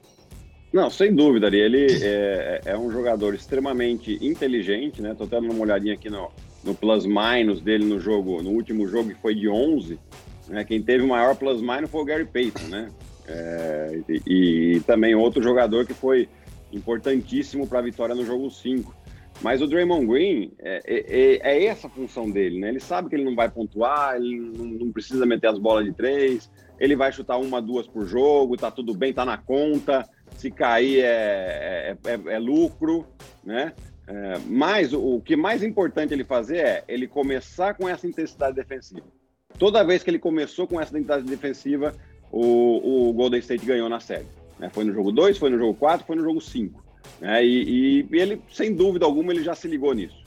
Não, 0.71 0.91
sem 0.91 1.15
dúvida, 1.15 1.47
Ari. 1.47 1.61
Ele 1.61 1.87
é, 2.03 2.61
é, 2.67 2.77
um 2.77 2.93
jogador 2.93 3.35
extremamente 3.35 4.19
inteligente, 4.21 5.01
né? 5.01 5.15
Tô 5.17 5.25
dando 5.25 5.51
uma 5.51 5.63
olhadinha 5.63 5.95
aqui 5.95 6.11
no, 6.11 6.31
no 6.63 6.75
plus-minus 6.75 7.63
dele 7.63 7.87
no 7.87 7.99
jogo, 7.99 8.43
no 8.43 8.51
último 8.51 8.87
jogo, 8.87 9.15
que 9.15 9.21
foi 9.23 9.35
de 9.35 9.49
11. 9.49 9.99
Né? 10.49 10.63
Quem 10.63 10.83
teve 10.83 11.03
o 11.05 11.09
maior 11.09 11.37
plus-minus 11.37 11.89
foi 11.89 12.03
o 12.03 12.05
Gary 12.05 12.27
Payton, 12.27 12.65
né? 12.65 12.91
É, 13.27 14.01
e, 14.07 14.75
e, 14.77 14.81
também 14.81 15.15
outro 15.15 15.43
jogador 15.43 15.87
que 15.87 15.95
foi 15.95 16.29
importantíssimo 16.71 17.67
para 17.67 17.79
a 17.79 17.83
vitória 17.83 18.15
no 18.15 18.27
jogo 18.27 18.51
5. 18.51 18.95
Mas 19.41 19.63
o 19.63 19.67
Draymond 19.67 20.07
Green, 20.07 20.53
é, 20.59 20.81
é, 20.85 20.97
é, 20.97 21.39
é, 21.43 21.65
essa 21.67 21.87
a 21.87 21.91
função 21.91 22.29
dele, 22.29 22.59
né? 22.59 22.69
Ele 22.69 22.81
sabe 22.81 23.09
que 23.09 23.15
ele 23.15 23.25
não 23.25 23.37
vai 23.37 23.49
pontuar, 23.49 24.17
ele 24.17 24.37
não, 24.37 24.65
não, 24.65 24.93
precisa 24.93 25.25
meter 25.25 25.49
as 25.49 25.59
bolas 25.59 25.85
de 25.85 25.93
três, 25.93 26.51
ele 26.79 26.97
vai 26.97 27.13
chutar 27.13 27.39
uma, 27.39 27.63
duas 27.63 27.87
por 27.87 28.05
jogo, 28.05 28.57
tá 28.57 28.71
tudo 28.71 28.95
bem, 28.95 29.13
tá 29.13 29.25
na 29.25 29.39
conta, 29.39 30.09
se 30.37 30.51
cair 30.51 31.01
é, 31.05 31.97
é, 32.05 32.11
é, 32.11 32.35
é 32.35 32.39
lucro, 32.39 33.07
né? 33.45 33.73
Mas 34.47 34.95
o, 34.95 35.17
o 35.17 35.21
que 35.21 35.37
mais 35.37 35.63
importante 35.63 36.15
ele 36.15 36.25
fazer 36.25 36.57
é 36.57 36.85
ele 36.89 37.07
começar 37.07 37.75
com 37.75 37.87
essa 37.87 38.07
intensidade 38.07 38.57
defensiva. 38.57 39.05
Toda 39.59 39.85
vez 39.85 40.03
que 40.03 40.09
ele 40.09 40.19
começou 40.19 40.67
com 40.67 40.81
essa 40.81 40.99
intensidade 40.99 41.25
defensiva, 41.25 41.95
o, 42.33 43.11
o 43.11 43.13
Golden 43.13 43.41
State 43.41 43.67
ganhou 43.67 43.87
na 43.87 44.01
série. 44.01 44.27
Né? 44.59 44.71
Foi 44.71 44.85
no 44.85 44.95
jogo 44.95 45.13
2, 45.13 45.37
foi 45.37 45.51
no 45.51 45.59
jogo 45.59 45.75
4, 45.75 46.07
foi 46.07 46.17
no 46.17 46.23
jogo 46.23 46.41
5. 46.41 46.88
Né? 47.21 47.45
E, 47.45 48.07
e, 48.11 48.19
ele, 48.19 48.41
sem 48.53 48.75
dúvida 48.75 49.05
alguma, 49.05 49.33
ele 49.33 49.43
já 49.43 49.55
se 49.55 49.69
ligou 49.69 49.95
nisso. 49.95 50.23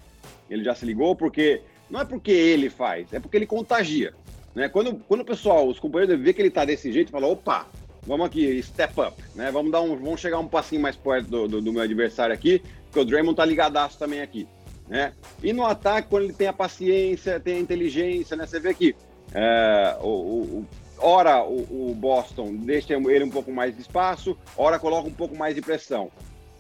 Ele 0.50 0.64
já 0.64 0.76
se 0.76 0.86
ligou 0.86 1.16
porque 1.16 1.62
não 1.90 2.02
é 2.02 2.06
porque 2.06 2.32
ele 2.32 2.70
faz, 2.70 3.12
é 3.14 3.20
porque 3.20 3.38
ele 3.38 3.46
contagia. 3.46 4.14
Né? 4.54 4.68
Quando, 4.70 4.96
quando 5.08 5.22
o 5.22 5.26
pessoal, 5.26 5.68
os 5.68 5.80
companheiros 5.80 6.20
vê 6.20 6.34
que 6.34 6.42
ele 6.42 6.50
está 6.50 6.66
desse 6.66 6.92
jeito, 6.92 7.12
fala, 7.12 7.28
opa, 7.28 7.68
vamos 8.06 8.26
aqui, 8.26 8.62
step 8.64 9.00
up, 9.00 9.22
né? 9.36 9.52
Vamos 9.52 9.72
dar 9.72 9.82
um, 9.82 9.96
vamos 9.96 10.20
chegar 10.20 10.40
um 10.40 10.48
passinho 10.48 10.82
mais 10.82 10.96
perto 10.96 11.30
do, 11.30 11.48
do, 11.48 11.62
do 11.62 11.74
meu 11.74 11.82
adversário 11.82 12.34
aqui, 12.34 12.62
porque 12.86 13.00
o 13.00 13.06
Draymond 13.06 13.36
tá 13.36 13.46
ligadaço 13.46 13.98
também 13.98 14.22
aqui, 14.22 14.48
né? 14.88 15.14
E 15.44 15.54
no 15.54 15.66
ataque, 15.66 16.10
quando 16.10 16.24
ele 16.24 16.34
tem 16.34 16.48
a 16.48 16.54
paciência, 16.54 17.40
tem 17.40 17.56
a 17.56 17.60
inteligência, 17.60 18.36
né? 18.36 18.46
Você 18.46 18.60
vê 18.60 18.74
que 18.74 18.96
é, 19.34 19.98
o, 20.02 20.08
o, 20.08 20.66
ora 20.98 21.44
o, 21.44 21.92
o, 21.92 21.96
Boston 21.96 22.56
deixa 22.56 22.94
ele 22.94 23.24
um 23.24 23.30
pouco 23.30 23.52
mais 23.52 23.76
de 23.76 23.82
espaço, 23.82 24.38
ora 24.58 24.80
coloca 24.80 25.08
um 25.08 25.14
pouco 25.14 25.36
mais 25.36 25.56
de 25.56 25.62
pressão. 25.62 26.12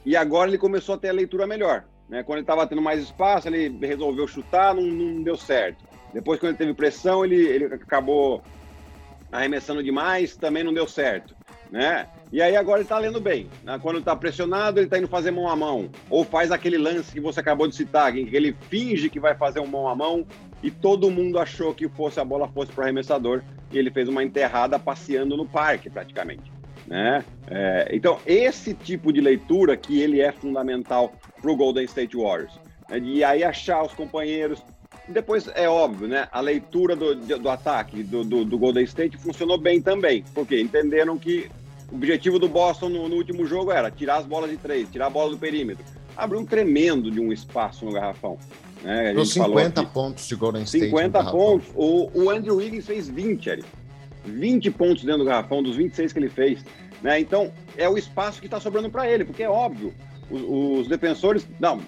E 0.05 0.15
agora 0.15 0.49
ele 0.49 0.57
começou 0.57 0.95
a 0.95 0.97
ter 0.97 1.09
a 1.09 1.13
leitura 1.13 1.45
melhor. 1.45 1.85
Né? 2.09 2.23
Quando 2.23 2.39
ele 2.39 2.43
estava 2.43 2.67
tendo 2.67 2.81
mais 2.81 3.01
espaço, 3.01 3.47
ele 3.47 3.69
resolveu 3.85 4.27
chutar, 4.27 4.75
não, 4.75 4.83
não, 4.83 5.23
deu 5.23 5.37
certo. 5.37 5.85
Depois, 6.13 6.39
quando 6.39 6.49
ele 6.49 6.57
teve 6.57 6.73
pressão, 6.73 7.23
ele, 7.23 7.35
ele 7.35 7.65
acabou 7.65 8.41
arremessando 9.31 9.81
demais, 9.81 10.35
também 10.35 10.63
não 10.63 10.73
deu 10.73 10.85
certo. 10.85 11.33
Né? 11.71 12.05
E 12.33 12.41
aí 12.41 12.57
agora 12.57 12.79
ele 12.79 12.85
está 12.85 12.97
lendo 12.97 13.21
bem. 13.21 13.47
Né? 13.63 13.79
Quando 13.81 13.99
está 13.99 14.13
pressionado, 14.13 14.79
ele 14.79 14.87
está 14.87 14.97
indo 14.97 15.07
fazer 15.07 15.31
mão 15.31 15.47
a 15.47 15.55
mão. 15.55 15.89
Ou 16.09 16.25
faz 16.25 16.51
aquele 16.51 16.77
lance 16.77 17.13
que 17.13 17.21
você 17.21 17.39
acabou 17.39 17.65
de 17.65 17.75
citar, 17.75 18.15
em 18.17 18.25
que 18.25 18.35
ele 18.35 18.55
finge 18.69 19.09
que 19.09 19.19
vai 19.19 19.35
fazer 19.35 19.61
um 19.61 19.67
mão 19.67 19.87
a 19.87 19.95
mão 19.95 20.27
e 20.61 20.69
todo 20.69 21.09
mundo 21.09 21.39
achou 21.39 21.73
que 21.73 21.87
fosse 21.87 22.19
a 22.19 22.25
bola 22.25 22.47
fosse 22.49 22.71
para 22.73 22.81
o 22.81 22.83
arremessador 22.83 23.41
e 23.71 23.77
ele 23.77 23.89
fez 23.89 24.09
uma 24.09 24.23
enterrada 24.23 24.77
passeando 24.77 25.37
no 25.37 25.47
parque 25.47 25.89
praticamente. 25.89 26.51
Né? 26.91 27.23
É, 27.47 27.89
então, 27.93 28.19
esse 28.25 28.73
tipo 28.73 29.13
de 29.13 29.21
leitura 29.21 29.77
que 29.77 30.01
ele 30.01 30.19
é 30.19 30.29
fundamental 30.33 31.13
para 31.41 31.49
o 31.49 31.55
Golden 31.55 31.85
State 31.85 32.17
Warriors. 32.17 32.51
Né? 32.89 32.99
E 32.99 33.23
aí 33.23 33.45
achar 33.45 33.81
os 33.81 33.93
companheiros. 33.93 34.61
Depois, 35.07 35.49
é 35.55 35.69
óbvio, 35.69 36.09
né? 36.09 36.27
a 36.33 36.41
leitura 36.41 36.93
do, 36.93 37.15
do 37.15 37.49
ataque 37.49 38.03
do, 38.03 38.25
do, 38.25 38.43
do, 38.43 38.57
Golden 38.57 38.83
State 38.83 39.17
funcionou 39.17 39.57
bem 39.57 39.81
também, 39.81 40.25
porque 40.33 40.59
entenderam 40.59 41.17
que 41.17 41.49
o 41.89 41.95
objetivo 41.95 42.37
do 42.37 42.49
Boston 42.49 42.89
no, 42.89 43.07
no, 43.07 43.15
último 43.15 43.45
jogo 43.45 43.71
era 43.71 43.89
tirar 43.89 44.17
as 44.17 44.25
bolas 44.25 44.49
de 44.49 44.57
três, 44.57 44.89
tirar 44.91 45.07
a 45.07 45.09
bola 45.09 45.31
do 45.31 45.37
perímetro. 45.37 45.85
Abriu 46.15 46.41
um 46.41 46.45
tremendo 46.45 47.09
de 47.09 47.21
um 47.21 47.31
espaço 47.31 47.85
no 47.85 47.93
garrafão. 47.93 48.37
Né? 48.83 49.13
A 49.17 49.25
50 49.25 49.81
pontos 49.85 50.27
de 50.27 50.35
Golden 50.35 50.63
State. 50.63 50.85
50 50.85 51.23
pontos. 51.31 51.67
O, 51.73 52.11
o 52.13 52.29
Andrew 52.29 52.57
Wiggins 52.57 52.85
fez 52.85 53.07
20, 53.07 53.49
Ari. 53.49 53.63
20 54.25 54.71
pontos 54.71 55.03
dentro 55.03 55.19
do 55.19 55.25
garrafão, 55.25 55.63
dos 55.63 55.75
26 55.75 56.13
que 56.13 56.19
ele 56.19 56.29
fez. 56.29 56.63
Né? 57.01 57.19
Então, 57.19 57.51
é 57.77 57.89
o 57.89 57.97
espaço 57.97 58.39
que 58.39 58.47
está 58.47 58.59
sobrando 58.59 58.89
para 58.89 59.09
ele, 59.09 59.25
porque 59.25 59.43
é 59.43 59.49
óbvio, 59.49 59.93
os, 60.29 60.41
os, 60.81 60.87
defensores. 60.87 61.47
Não, 61.59 61.81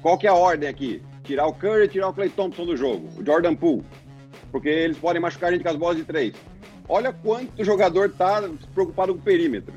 qual 0.00 0.16
que 0.16 0.26
é 0.26 0.30
a 0.30 0.34
ordem 0.34 0.68
aqui? 0.68 1.02
Tirar 1.24 1.46
o 1.46 1.52
Curry 1.52 1.88
tirar 1.88 2.08
o 2.08 2.12
Clay 2.12 2.30
Thompson 2.30 2.64
do 2.64 2.76
jogo, 2.76 3.08
o 3.18 3.24
Jordan 3.24 3.54
Poole. 3.54 3.84
Porque 4.52 4.68
eles 4.68 4.96
podem 4.96 5.20
machucar 5.20 5.50
a 5.50 5.52
gente 5.52 5.62
com 5.62 5.70
as 5.70 5.76
bolas 5.76 5.96
de 5.96 6.04
três. 6.04 6.32
Olha 6.88 7.12
quanto 7.12 7.64
jogador 7.64 8.06
está 8.06 8.48
preocupado 8.72 9.12
com 9.12 9.18
o 9.18 9.22
perímetro. 9.22 9.74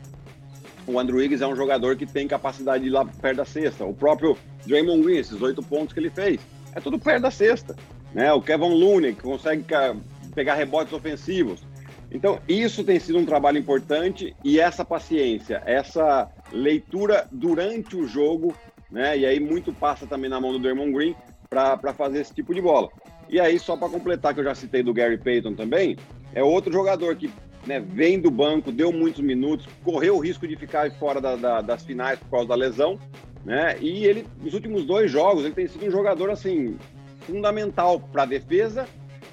O 0.85 0.99
Andrew 0.99 1.17
Wiggins 1.17 1.41
é 1.41 1.47
um 1.47 1.55
jogador 1.55 1.95
que 1.95 2.05
tem 2.05 2.27
capacidade 2.27 2.83
de 2.83 2.89
ir 2.89 2.91
lá 2.91 3.05
perto 3.05 3.37
da 3.37 3.45
cesta. 3.45 3.85
O 3.85 3.93
próprio 3.93 4.37
Draymond 4.65 5.03
Green, 5.03 5.17
esses 5.17 5.41
oito 5.41 5.61
pontos 5.63 5.93
que 5.93 5.99
ele 5.99 6.09
fez, 6.09 6.39
é 6.75 6.79
tudo 6.79 6.99
perto 6.99 7.23
da 7.23 7.31
cesta. 7.31 7.75
Né? 8.13 8.31
O 8.33 8.41
Kevin 8.41 8.73
Looney, 8.73 9.13
que 9.13 9.21
consegue 9.21 9.65
pegar 10.33 10.55
rebotes 10.55 10.93
ofensivos. 10.93 11.61
Então, 12.11 12.39
isso 12.47 12.83
tem 12.83 12.99
sido 12.99 13.19
um 13.19 13.25
trabalho 13.25 13.57
importante 13.57 14.35
e 14.43 14.59
essa 14.59 14.83
paciência, 14.83 15.61
essa 15.65 16.27
leitura 16.51 17.27
durante 17.31 17.95
o 17.95 18.07
jogo, 18.07 18.55
né? 18.91 19.17
E 19.17 19.25
aí 19.25 19.39
muito 19.39 19.71
passa 19.71 20.07
também 20.07 20.29
na 20.29 20.41
mão 20.41 20.51
do 20.51 20.59
Dermond 20.59 20.91
Green 20.91 21.15
para 21.49 21.93
fazer 21.93 22.21
esse 22.21 22.33
tipo 22.33 22.53
de 22.53 22.61
bola. 22.61 22.89
E 23.29 23.39
aí, 23.39 23.59
só 23.59 23.77
para 23.77 23.89
completar, 23.89 24.33
que 24.33 24.39
eu 24.39 24.43
já 24.43 24.55
citei 24.55 24.81
do 24.81 24.93
Gary 24.93 25.17
Payton 25.17 25.53
também, 25.53 25.97
é 26.33 26.43
outro 26.43 26.73
jogador 26.73 27.15
que 27.15 27.29
né, 27.65 27.79
vem 27.79 28.19
do 28.19 28.31
banco, 28.31 28.71
deu 28.71 28.91
muitos 28.91 29.21
minutos, 29.21 29.67
correu 29.83 30.15
o 30.15 30.19
risco 30.19 30.47
de 30.47 30.55
ficar 30.55 30.91
fora 30.93 31.21
da, 31.21 31.35
da, 31.35 31.61
das 31.61 31.85
finais 31.85 32.17
por 32.17 32.29
causa 32.29 32.47
da 32.47 32.55
lesão, 32.55 32.97
né? 33.45 33.77
E 33.79 34.05
ele, 34.05 34.25
nos 34.41 34.55
últimos 34.55 34.83
dois 34.85 35.11
jogos, 35.11 35.45
ele 35.45 35.53
tem 35.53 35.67
sido 35.67 35.85
um 35.85 35.91
jogador 35.91 36.31
assim 36.31 36.75
fundamental 37.21 37.99
para 37.99 38.23
a 38.23 38.25
defesa 38.25 38.87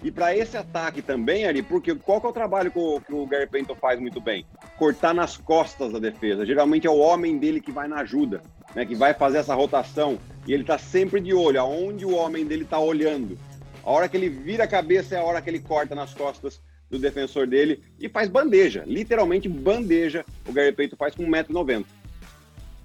e 0.06 0.10
para 0.12 0.36
esse 0.36 0.56
ataque 0.56 1.02
também, 1.02 1.46
ali, 1.46 1.64
porque 1.64 1.92
qual 1.96 2.20
que 2.20 2.28
é 2.28 2.30
o 2.30 2.32
trabalho 2.32 2.70
que 2.70 2.78
o, 2.78 3.00
que 3.00 3.12
o 3.12 3.26
Gary 3.26 3.48
Payton 3.48 3.74
faz 3.74 3.98
muito 3.98 4.20
bem? 4.20 4.46
Cortar 4.78 5.12
nas 5.12 5.36
costas 5.36 5.92
da 5.92 5.98
defesa. 5.98 6.46
Geralmente 6.46 6.86
é 6.86 6.90
o 6.90 6.98
homem 6.98 7.36
dele 7.36 7.60
que 7.60 7.72
vai 7.72 7.88
na 7.88 7.96
ajuda, 7.96 8.40
né, 8.72 8.86
que 8.86 8.94
vai 8.94 9.14
fazer 9.14 9.38
essa 9.38 9.52
rotação. 9.52 10.16
E 10.46 10.52
ele 10.52 10.62
está 10.62 10.78
sempre 10.78 11.20
de 11.20 11.34
olho, 11.34 11.60
aonde 11.60 12.06
o 12.06 12.14
homem 12.14 12.46
dele 12.46 12.62
está 12.62 12.78
olhando. 12.78 13.36
A 13.82 13.90
hora 13.90 14.08
que 14.08 14.16
ele 14.16 14.28
vira 14.28 14.62
a 14.62 14.68
cabeça 14.68 15.16
é 15.16 15.18
a 15.18 15.24
hora 15.24 15.42
que 15.42 15.50
ele 15.50 15.58
corta 15.58 15.92
nas 15.92 16.14
costas 16.14 16.60
do 16.88 17.00
defensor 17.00 17.48
dele 17.48 17.82
e 17.98 18.08
faz 18.08 18.28
bandeja, 18.28 18.84
literalmente 18.86 19.48
bandeja. 19.48 20.24
O 20.46 20.52
Gary 20.52 20.70
Payton 20.70 20.94
faz 20.94 21.16
com 21.16 21.24
1,90m. 21.24 21.84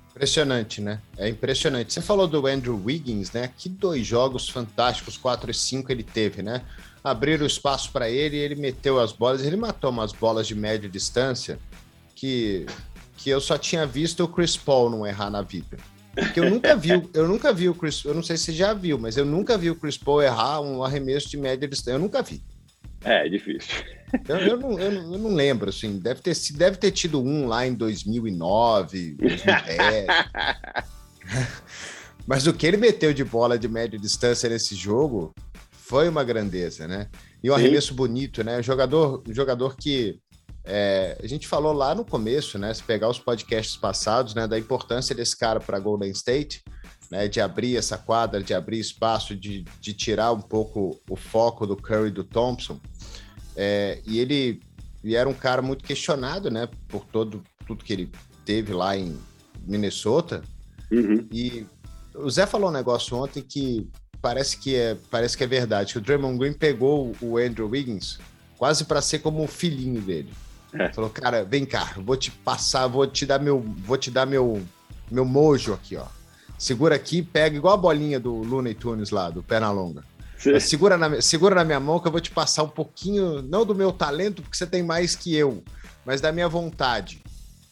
Impressionante, 0.10 0.82
né? 0.82 1.00
É 1.18 1.30
impressionante. 1.30 1.94
Você 1.94 2.02
falou 2.02 2.28
do 2.28 2.46
Andrew 2.48 2.82
Wiggins, 2.84 3.32
né? 3.32 3.52
Que 3.56 3.70
dois 3.70 4.06
jogos 4.06 4.50
fantásticos, 4.50 5.18
4 5.18 5.52
e 5.52 5.54
5 5.54 5.92
ele 5.92 6.04
teve, 6.04 6.42
né? 6.42 6.64
Abriram 7.04 7.46
espaço 7.46 7.92
para 7.92 8.10
ele, 8.10 8.38
ele 8.38 8.56
meteu 8.56 9.00
as 9.00 9.12
bolas, 9.12 9.44
ele 9.44 9.56
matou 9.56 9.90
umas 9.90 10.12
bolas 10.12 10.48
de 10.48 10.54
média 10.54 10.88
distância 10.88 11.58
que, 12.16 12.66
que 13.18 13.30
eu 13.30 13.42
só 13.42 13.58
tinha 13.58 13.86
visto 13.86 14.24
o 14.24 14.28
Chris 14.28 14.56
Paul 14.56 14.90
não 14.90 15.06
errar 15.06 15.30
na 15.30 15.42
vida. 15.42 15.78
Porque 16.14 16.40
eu 16.40 16.50
nunca 16.50 16.76
vi, 16.76 16.90
eu 17.14 17.28
nunca 17.28 17.52
vi 17.52 17.70
o 17.70 17.74
Chris, 17.74 18.04
eu 18.04 18.14
não 18.14 18.22
sei 18.22 18.38
se 18.38 18.46
você 18.46 18.54
já 18.54 18.74
viu, 18.74 19.00
mas 19.00 19.18
eu 19.18 19.26
nunca 19.26 19.58
vi 19.58 19.72
o 19.72 19.76
Chris 19.76 19.98
Paul 19.98 20.22
errar 20.22 20.62
um 20.62 20.84
arremesso 20.84 21.30
de 21.30 21.38
média 21.38 21.68
distância. 21.68 21.96
Eu 21.96 22.00
nunca 22.00 22.22
vi. 22.22 22.42
É, 23.04 23.26
é 23.26 23.30
difícil. 23.30 23.84
Eu, 24.28 24.38
eu, 24.38 24.58
não, 24.58 24.80
eu, 24.80 24.92
eu, 24.92 25.18
não 25.18 25.34
lembro, 25.34 25.70
assim, 25.70 25.98
deve 25.98 26.22
ter, 26.22 26.36
deve 26.54 26.78
ter 26.78 26.92
tido 26.92 27.22
um 27.22 27.48
lá 27.48 27.66
em 27.66 27.74
2009, 27.74 29.16
2010. 29.18 30.06
Mas 32.28 32.46
o 32.46 32.54
que 32.54 32.68
ele 32.68 32.78
meteu 32.78 33.14
de 33.14 33.24
bola 33.24 33.58
de 33.58 33.68
média 33.68 33.98
distância 33.98 34.48
nesse 34.48 34.76
jogo 34.76 35.34
foi 35.92 36.08
uma 36.08 36.24
grandeza, 36.24 36.88
né? 36.88 37.10
E 37.44 37.52
um 37.52 37.54
Sim. 37.54 37.60
arremesso 37.60 37.94
bonito, 37.94 38.42
né? 38.46 38.58
Um 38.58 38.64
jogador, 38.64 39.22
um 39.28 39.34
jogador 39.34 39.76
que 39.76 40.18
é, 40.64 41.18
a 41.22 41.28
gente 41.28 41.50
falou 41.50 41.74
lá 41.74 41.94
no 41.94 42.06
começo, 42.06 42.58
né? 42.58 42.74
Se 42.74 42.82
pegar 42.82 43.10
os 43.10 43.20
podcasts 43.20 43.76
passados, 43.76 44.34
né? 44.34 44.48
Da 44.48 44.58
importância 44.58 45.14
desse 45.14 45.36
cara 45.36 45.60
para 45.60 45.78
Golden 45.80 46.10
State, 46.12 46.64
né? 47.12 47.28
De 47.28 47.42
abrir 47.42 47.76
essa 47.76 47.98
quadra, 47.98 48.42
de 48.42 48.54
abrir 48.54 48.80
espaço, 48.80 49.36
de, 49.36 49.66
de 49.82 49.94
tirar 49.94 50.32
um 50.32 50.40
pouco 50.40 50.98
o 51.10 51.18
foco 51.18 51.68
do 51.68 51.76
Curry 51.76 52.08
e 52.08 52.12
do 52.12 52.24
Thompson. 52.24 52.80
É, 53.58 54.00
e 54.08 54.18
ele 54.18 54.62
e 55.04 55.14
era 55.14 55.28
um 55.28 55.34
cara 55.34 55.62
muito 55.62 55.84
questionado, 55.84 56.50
né? 56.50 56.70
Por 56.88 57.04
todo 57.04 57.44
tudo 57.68 57.84
que 57.84 57.92
ele 57.92 58.10
teve 58.46 58.72
lá 58.72 58.96
em 58.96 59.20
Minnesota. 59.68 60.42
Uhum. 60.90 61.28
E 61.30 61.68
o 62.16 62.30
Zé 62.30 62.46
falou 62.46 62.70
um 62.70 62.74
negócio 62.74 63.18
ontem 63.18 63.42
que 63.42 63.90
parece 64.22 64.58
que 64.58 64.76
é, 64.76 64.96
parece 65.10 65.38
que 65.38 65.44
é 65.44 65.48
verdade. 65.48 65.94
Que 65.94 66.00
o 66.00 66.02
Draymond 66.02 66.38
Green 66.38 66.54
pegou 66.54 67.16
o 67.22 67.38
Andrew 67.38 67.70
Wiggins 67.70 68.20
quase 68.58 68.86
para 68.86 69.02
ser 69.02 69.20
como 69.20 69.44
o 69.44 69.48
filhinho 69.48 70.02
dele. 70.02 70.32
É. 70.74 70.94
Falou, 70.94 71.10
cara, 71.10 71.44
vem 71.44 71.66
cá, 71.66 71.96
vou 71.98 72.16
te 72.16 72.32
passar, 72.32 72.88
vou 72.88 73.06
te 73.08 73.26
dar 73.26 73.40
meu, 73.40 73.60
vou 73.60 73.98
te 73.98 74.10
dar 74.10 74.26
meu, 74.26 74.62
meu 75.10 75.26
mojo 75.26 75.74
aqui, 75.74 75.98
ó. 75.98 76.06
Segura 76.58 76.96
aqui, 76.96 77.24
pega 77.24 77.58
igual 77.58 77.74
a 77.74 77.78
bolinha 77.78 78.20
do 78.20 78.36
Looney 78.36 78.76
Tunes 78.76 79.10
lá, 79.10 79.30
do 79.30 79.42
Pernalonga. 79.42 80.04
Segura 80.60 80.98
na, 80.98 81.22
segura 81.22 81.56
na 81.56 81.64
minha 81.64 81.80
mão 81.80 82.00
que 82.00 82.08
eu 82.08 82.12
vou 82.12 82.22
te 82.22 82.32
passar 82.32 82.64
um 82.64 82.70
pouquinho, 82.70 83.42
não 83.42 83.66
do 83.66 83.76
meu 83.76 83.92
talento, 83.92 84.42
porque 84.42 84.58
você 84.58 84.66
tem 84.66 84.82
mais 84.82 85.16
que 85.16 85.36
eu, 85.36 85.64
mas 86.06 86.22
da 86.22 86.32
minha 86.32 86.48
vontade, 86.48 87.22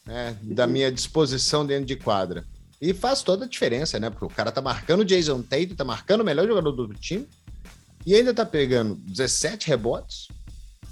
né? 0.05 0.35
Da 0.41 0.65
uhum. 0.65 0.71
minha 0.71 0.91
disposição 0.91 1.65
dentro 1.65 1.85
de 1.85 1.95
quadra. 1.95 2.45
E 2.81 2.93
faz 2.93 3.21
toda 3.21 3.45
a 3.45 3.47
diferença, 3.47 3.99
né? 3.99 4.09
Porque 4.09 4.25
o 4.25 4.29
cara 4.29 4.51
tá 4.51 4.61
marcando 4.61 5.01
o 5.01 5.05
Jason 5.05 5.41
Tate, 5.41 5.75
tá 5.75 5.83
marcando 5.83 6.21
o 6.21 6.25
melhor 6.25 6.47
jogador 6.47 6.71
do 6.71 6.93
time 6.93 7.27
e 8.05 8.15
ainda 8.15 8.33
tá 8.33 8.45
pegando 8.45 8.95
17 8.95 9.67
rebotes, 9.67 10.27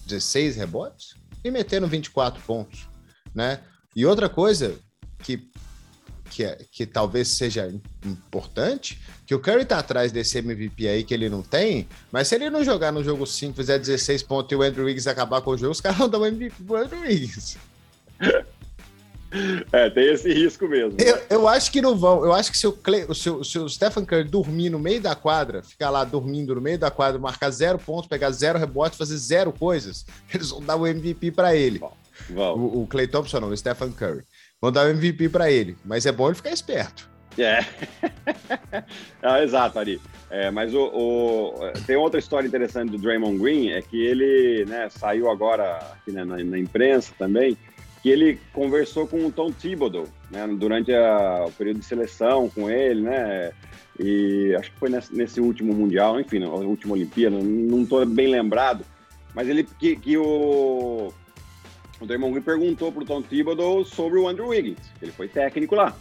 16 0.06 0.58
rebotes 0.58 1.16
e 1.44 1.50
metendo 1.50 1.88
24 1.88 2.42
pontos, 2.44 2.88
né? 3.34 3.62
E 3.96 4.06
outra 4.06 4.28
coisa 4.28 4.78
que 5.24 5.50
que, 6.30 6.44
é, 6.44 6.58
que 6.72 6.86
talvez 6.86 7.30
seja 7.30 7.74
importante, 8.06 9.00
que 9.26 9.34
o 9.34 9.40
Curry 9.40 9.66
tá 9.66 9.80
atrás 9.80 10.12
desse 10.12 10.38
MVP 10.38 10.88
aí 10.88 11.04
que 11.04 11.14
ele 11.14 11.30
não 11.30 11.42
tem, 11.42 11.88
mas 12.12 12.28
se 12.28 12.36
ele 12.36 12.50
não 12.50 12.64
jogar 12.64 12.92
no 12.92 13.04
jogo 13.04 13.26
5, 13.26 13.56
fizer 13.56 13.80
16 13.80 14.24
pontos 14.24 14.52
e 14.52 14.56
o 14.56 14.62
Andrew 14.62 14.86
Wiggins 14.86 15.08
acabar 15.08 15.42
com 15.42 15.52
o 15.52 15.58
jogo, 15.58 15.72
os 15.72 15.82
caras 15.82 15.98
vão 15.98 16.10
dar 16.10 16.20
um 16.20 16.26
MVP 16.26 16.64
pro 16.64 16.76
Andrew 16.76 17.02
Wiggins. 17.02 17.58
É, 19.72 19.90
tem 19.90 20.14
esse 20.14 20.34
risco 20.34 20.68
mesmo. 20.68 20.92
Né? 20.92 20.98
Eu, 21.00 21.22
eu, 21.30 21.48
acho 21.48 21.72
que 21.72 21.82
não 21.82 21.98
vão. 21.98 22.24
Eu 22.24 22.34
acho 22.34 22.52
que 22.52 22.58
se 22.58 22.66
o, 22.66 22.72
Clay, 22.72 23.06
o, 23.08 23.14
se 23.14 23.30
o 23.30 23.70
Stephen 23.70 24.06
Curry 24.06 24.24
dormir 24.24 24.70
no 24.70 24.80
meio 24.80 25.02
da 25.02 25.16
quadra, 25.16 25.62
ficar 25.62 25.90
lá 25.90 26.04
dormindo 26.04 26.56
no 26.56 26.62
meio 26.62 26.80
da 26.80 26.90
quadra, 26.90 27.20
marcar 27.20 27.50
zero 27.50 27.78
pontos, 27.78 28.08
pegar 28.08 28.32
zero 28.32 28.58
rebotes, 28.58 28.98
fazer 28.98 29.18
zero 29.18 29.52
coisas, 29.52 30.06
eles 30.34 30.50
vão 30.50 30.62
dar 30.62 30.76
o 30.76 30.88
MVP 30.88 31.32
para 31.32 31.56
ele. 31.56 31.80
Bom, 31.80 31.94
o, 32.58 32.84
o 32.84 32.88
Clay 32.88 33.08
Thompson 33.08 33.40
não, 33.40 33.50
o 33.50 33.58
Stephen 33.58 33.92
Curry. 33.92 34.24
Vão 34.62 34.72
dar 34.72 34.88
o 34.88 34.90
MVP 34.90 35.30
para 35.30 35.52
ele. 35.52 35.78
Mas 35.86 36.06
é 36.06 36.12
bom 36.12 36.28
ele 36.28 36.36
ficar 36.36 36.52
esperto. 36.52 37.10
É. 37.38 37.60
ah, 39.22 39.44
exato, 39.44 39.78
Ari. 39.78 40.02
É, 40.30 40.52
mas 40.52 40.74
o, 40.74 40.82
o, 40.94 41.54
tem 41.86 41.96
outra 41.96 42.20
história 42.20 42.48
interessante 42.48 42.92
do 42.92 42.98
Draymond 42.98 43.38
Green, 43.38 43.70
é 43.70 43.82
que 43.82 44.06
ele 44.06 44.66
né, 44.66 44.90
saiu 44.90 45.30
agora 45.30 45.78
aqui 45.94 46.12
né, 46.12 46.26
na, 46.26 46.38
na 46.38 46.60
imprensa 46.60 47.14
também, 47.18 47.58
que 48.08 48.12
ele 48.12 48.40
conversou 48.54 49.06
com 49.06 49.26
o 49.26 49.32
Tom 49.32 49.52
Thibodeau, 49.52 50.08
né, 50.32 50.48
durante 50.48 50.94
a, 50.94 51.44
o 51.46 51.52
período 51.52 51.80
de 51.80 51.86
seleção 51.86 52.50
com 52.50 52.70
ele, 52.70 53.02
né, 53.02 53.52
e 54.00 54.56
acho 54.58 54.72
que 54.72 54.80
foi 54.80 54.90
nesse, 54.90 55.14
nesse 55.14 55.42
último 55.42 55.74
Mundial, 55.74 56.18
enfim, 56.18 56.40
na 56.40 56.48
última 56.48 56.94
Olimpíada, 56.94 57.38
não 57.38 57.84
estou 57.84 58.06
bem 58.06 58.28
lembrado, 58.28 58.86
mas 59.36 59.50
ele, 59.50 59.66
que, 59.78 59.98
que 59.98 60.18
o, 60.18 61.12
o 62.00 62.06
Green 62.06 62.42
perguntou 62.42 62.94
para 62.94 63.04
o 63.04 63.06
Tom 63.06 63.22
Thibodeau 63.22 63.84
sobre 63.84 64.18
o 64.18 64.26
Andrew 64.30 64.48
Wiggins, 64.48 64.80
ele 65.02 65.12
foi 65.12 65.28
técnico 65.28 65.76
lá, 65.76 65.94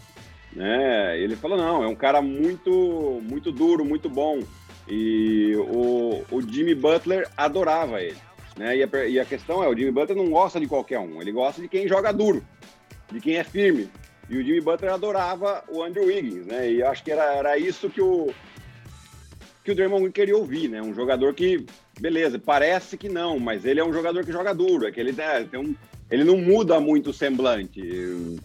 né, 0.52 1.20
ele 1.20 1.34
falou, 1.34 1.58
não, 1.58 1.82
é 1.82 1.88
um 1.88 1.96
cara 1.96 2.22
muito, 2.22 3.20
muito 3.28 3.50
duro, 3.50 3.84
muito 3.84 4.08
bom, 4.08 4.44
e 4.86 5.56
o, 5.56 6.22
o 6.30 6.40
Jimmy 6.40 6.76
Butler 6.76 7.28
adorava 7.36 8.00
ele. 8.00 8.26
Né? 8.56 8.78
E, 8.78 8.82
a, 8.82 9.06
e 9.06 9.20
a 9.20 9.24
questão 9.24 9.62
é, 9.62 9.68
o 9.68 9.76
Jimmy 9.76 9.90
Butler 9.90 10.16
não 10.16 10.30
gosta 10.30 10.58
de 10.58 10.66
qualquer 10.66 10.98
um, 10.98 11.20
ele 11.20 11.32
gosta 11.32 11.60
de 11.60 11.68
quem 11.68 11.86
joga 11.86 12.12
duro, 12.12 12.42
de 13.12 13.20
quem 13.20 13.36
é 13.36 13.44
firme. 13.44 13.90
E 14.28 14.36
o 14.36 14.42
Jimmy 14.42 14.60
Butler 14.60 14.92
adorava 14.92 15.62
o 15.68 15.82
Andrew 15.82 16.06
Wiggins, 16.06 16.46
né? 16.46 16.70
E 16.70 16.82
acho 16.82 17.04
que 17.04 17.12
era, 17.12 17.34
era 17.34 17.58
isso 17.58 17.88
que 17.88 18.00
o 18.00 18.32
que 19.66 19.72
o 19.72 19.74
Draymond 19.74 20.12
queria 20.12 20.36
ouvir, 20.36 20.68
né? 20.68 20.80
Um 20.80 20.94
jogador 20.94 21.34
que, 21.34 21.66
beleza, 21.98 22.38
parece 22.38 22.96
que 22.96 23.08
não, 23.08 23.40
mas 23.40 23.64
ele 23.64 23.80
é 23.80 23.84
um 23.84 23.92
jogador 23.92 24.24
que 24.24 24.30
joga 24.30 24.54
duro, 24.54 24.86
é 24.86 24.92
que 24.92 25.00
ele 25.00 25.10
né, 25.10 25.42
tem 25.42 25.58
um, 25.58 25.74
ele 26.08 26.22
não 26.22 26.36
muda 26.36 26.78
muito 26.78 27.10
o 27.10 27.12
semblante. 27.12 27.82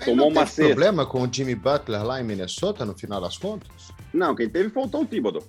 Tomou 0.04 0.30
uma 0.30 0.48
cesta. 0.48 0.64
problema 0.64 1.06
com 1.06 1.22
o 1.22 1.32
Jimmy 1.32 1.54
Butler 1.54 2.04
lá 2.04 2.20
em 2.20 2.24
Minnesota, 2.24 2.84
no 2.86 2.98
final 2.98 3.22
das 3.22 3.38
contas? 3.38 3.92
Não, 4.12 4.34
quem 4.34 4.50
teve 4.50 4.72
foi 4.72 4.84
o 4.84 4.88
Tom 4.88 5.06
Thibodeau. 5.06 5.44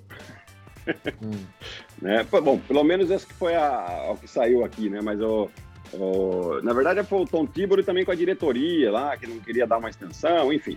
Hum. 1.22 1.30
né? 2.02 2.26
Bom, 2.42 2.58
pelo 2.58 2.82
menos 2.82 3.10
esse 3.10 3.24
que 3.24 3.32
foi 3.34 3.54
a, 3.54 4.08
o 4.10 4.16
que 4.16 4.28
saiu 4.28 4.64
aqui, 4.64 4.90
né? 4.90 5.00
Mas 5.00 5.20
o, 5.20 5.48
o, 5.92 6.60
na 6.62 6.72
verdade 6.72 7.02
foi 7.04 7.20
o 7.20 7.26
Tom 7.26 7.46
Tibori 7.46 7.84
também 7.84 8.04
com 8.04 8.10
a 8.10 8.16
diretoria 8.16 8.90
lá, 8.90 9.16
que 9.16 9.26
não 9.26 9.38
queria 9.38 9.66
dar 9.68 9.78
uma 9.78 9.88
extensão, 9.88 10.52
enfim. 10.52 10.76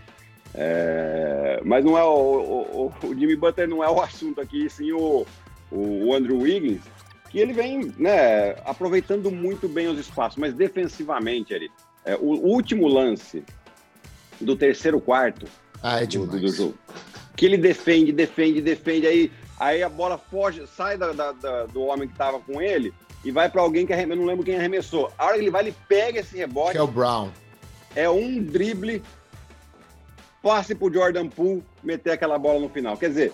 É, 0.53 1.59
mas 1.65 1.83
não 1.83 1.97
é 1.97 2.03
o, 2.03 2.07
o, 2.07 3.07
o, 3.07 3.15
Jimmy 3.15 3.35
Butler 3.35 3.67
não 3.67 3.83
é 3.83 3.89
o 3.89 3.99
assunto 3.99 4.39
aqui, 4.39 4.69
sim 4.69 4.91
o, 4.91 5.25
o 5.71 6.13
Andrew 6.13 6.37
Wiggins, 6.37 6.81
que 7.29 7.39
ele 7.39 7.53
vem 7.53 7.91
né, 7.97 8.51
aproveitando 8.63 9.31
muito 9.31 9.67
bem 9.67 9.87
os 9.87 9.99
espaços, 9.99 10.37
mas 10.37 10.53
defensivamente, 10.53 11.53
ele, 11.53 11.71
é, 12.05 12.15
o 12.15 12.27
último 12.27 12.87
lance 12.87 13.43
do 14.39 14.55
terceiro 14.55 15.01
quarto 15.01 15.47
ah, 15.81 16.01
é 16.01 16.05
do, 16.05 16.27
do, 16.27 16.47
jogo, 16.47 16.77
que 17.35 17.45
ele 17.47 17.57
defende, 17.57 18.11
defende, 18.11 18.61
defende, 18.61 19.07
aí 19.07 19.31
Aí 19.59 19.81
a 19.81 19.89
bola 19.89 20.17
foge, 20.17 20.65
sai 20.67 20.97
da, 20.97 21.11
da, 21.11 21.31
da, 21.31 21.65
do 21.65 21.83
homem 21.83 22.07
que 22.07 22.13
estava 22.13 22.39
com 22.39 22.61
ele 22.61 22.93
e 23.23 23.31
vai 23.31 23.49
para 23.49 23.61
alguém 23.61 23.85
que 23.85 23.93
arremessou. 23.93 24.15
Eu 24.15 24.21
não 24.21 24.29
lembro 24.29 24.45
quem 24.45 24.57
arremessou. 24.57 25.11
A 25.17 25.25
hora 25.25 25.35
que 25.35 25.41
ele 25.41 25.51
vai, 25.51 25.63
ele 25.63 25.75
pega 25.87 26.19
esse 26.19 26.37
rebote. 26.37 26.73
Que 26.73 26.77
é 26.77 26.81
o 26.81 26.87
Brown. 26.87 27.29
É 27.95 28.09
um 28.09 28.43
drible, 28.43 29.01
passe 30.41 30.75
pro 30.75 30.93
Jordan 30.93 31.27
Poole 31.29 31.63
meter 31.81 32.11
aquela 32.11 32.37
bola 32.37 32.59
no 32.59 32.69
final. 32.69 32.97
Quer 32.97 33.09
dizer, 33.09 33.33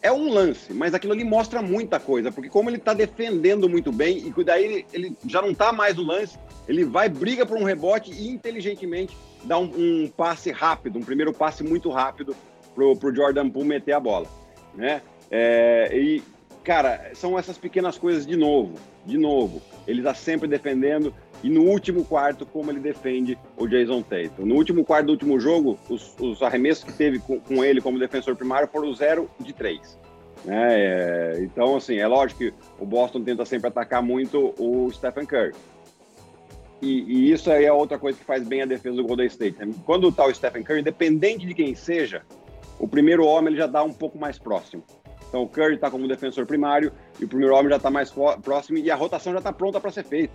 é 0.00 0.10
um 0.10 0.32
lance, 0.32 0.72
mas 0.72 0.94
aquilo 0.94 1.12
ali 1.12 1.24
mostra 1.24 1.60
muita 1.60 1.98
coisa, 2.00 2.30
porque 2.30 2.48
como 2.48 2.70
ele 2.70 2.76
está 2.76 2.94
defendendo 2.94 3.68
muito 3.68 3.92
bem, 3.92 4.32
e 4.36 4.44
daí 4.44 4.64
ele, 4.64 4.86
ele 4.92 5.16
já 5.26 5.42
não 5.42 5.50
está 5.50 5.72
mais 5.72 5.96
no 5.96 6.04
lance, 6.04 6.38
ele 6.66 6.84
vai, 6.84 7.08
briga 7.08 7.44
por 7.44 7.58
um 7.58 7.64
rebote 7.64 8.12
e 8.12 8.28
inteligentemente 8.28 9.16
dá 9.44 9.58
um, 9.58 9.70
um 9.76 10.08
passe 10.16 10.50
rápido, 10.50 10.98
um 10.98 11.02
primeiro 11.02 11.32
passe 11.32 11.62
muito 11.62 11.90
rápido 11.90 12.34
pro, 12.74 12.96
pro 12.96 13.14
Jordan 13.14 13.50
Poole 13.50 13.68
meter 13.68 13.92
a 13.92 14.00
bola, 14.00 14.26
né? 14.74 15.02
É, 15.30 15.90
e, 15.92 16.22
cara, 16.64 17.10
são 17.14 17.38
essas 17.38 17.58
pequenas 17.58 17.98
coisas 17.98 18.26
de 18.26 18.36
novo, 18.36 18.74
de 19.04 19.18
novo. 19.18 19.60
Ele 19.86 20.00
está 20.00 20.14
sempre 20.14 20.48
defendendo. 20.48 21.14
E 21.42 21.48
no 21.48 21.62
último 21.62 22.04
quarto, 22.04 22.44
como 22.44 22.70
ele 22.70 22.80
defende 22.80 23.38
o 23.56 23.66
Jason 23.66 24.02
Tatum. 24.02 24.44
No 24.44 24.56
último 24.56 24.84
quarto 24.84 25.06
do 25.06 25.12
último 25.12 25.38
jogo, 25.38 25.78
os, 25.88 26.16
os 26.18 26.42
arremessos 26.42 26.82
que 26.82 26.92
teve 26.92 27.20
com, 27.20 27.38
com, 27.38 27.64
ele 27.64 27.80
como 27.80 27.98
defensor 27.98 28.34
primário 28.34 28.68
foram 28.68 28.92
0 28.92 29.30
de 29.38 29.52
3. 29.52 29.98
Né? 30.44 30.56
É, 30.56 31.38
então, 31.40 31.76
assim, 31.76 31.98
é 31.98 32.06
lógico 32.06 32.40
que 32.40 32.54
o 32.78 32.84
Boston 32.84 33.22
tenta 33.22 33.44
sempre 33.44 33.68
atacar 33.68 34.02
muito 34.02 34.52
o 34.58 34.90
Stephen 34.90 35.26
Curry. 35.26 35.54
E, 36.80 37.02
e, 37.02 37.32
isso 37.32 37.50
aí 37.50 37.64
é 37.64 37.72
outra 37.72 37.98
coisa 37.98 38.18
que 38.18 38.24
faz 38.24 38.46
bem 38.46 38.62
a 38.62 38.66
defesa 38.66 38.96
do 38.96 39.04
Golden 39.04 39.26
State. 39.26 39.58
Né? 39.58 39.72
Quando 39.84 40.08
está 40.08 40.24
o 40.26 40.34
Stephen 40.34 40.62
Curry, 40.62 40.80
independente 40.80 41.46
de 41.46 41.54
quem 41.54 41.74
seja, 41.74 42.22
o 42.78 42.86
primeiro 42.86 43.24
homem 43.24 43.52
ele 43.52 43.60
já 43.60 43.66
dá 43.66 43.82
um 43.82 43.92
pouco 43.92 44.18
mais 44.18 44.38
próximo. 44.38 44.82
Então 45.28 45.42
o 45.42 45.48
Curry 45.48 45.74
está 45.74 45.90
como 45.90 46.08
defensor 46.08 46.46
primário 46.46 46.92
e 47.20 47.24
o 47.24 47.28
primeiro 47.28 47.54
homem 47.54 47.70
já 47.70 47.76
está 47.76 47.90
mais 47.90 48.12
próximo 48.42 48.78
e 48.78 48.90
a 48.90 48.96
rotação 48.96 49.32
já 49.32 49.38
está 49.38 49.52
pronta 49.52 49.78
para 49.78 49.90
ser 49.90 50.04
feita. 50.04 50.34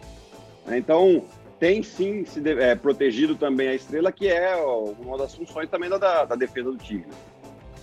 Né? 0.66 0.78
Então 0.78 1.26
tem 1.60 1.82
sim 1.82 2.26
se 2.26 2.42
é, 2.48 2.76
protegido 2.76 3.36
também 3.36 3.70
a 3.70 3.76
estrela, 3.76 4.12
que 4.12 4.28
é 4.28 4.56
uma 4.56 5.18
das 5.18 5.34
funções 5.34 5.70
também 5.70 5.90
da, 5.90 6.26
da 6.26 6.36
defesa 6.36 6.72
do 6.72 6.78
time. 6.78 7.06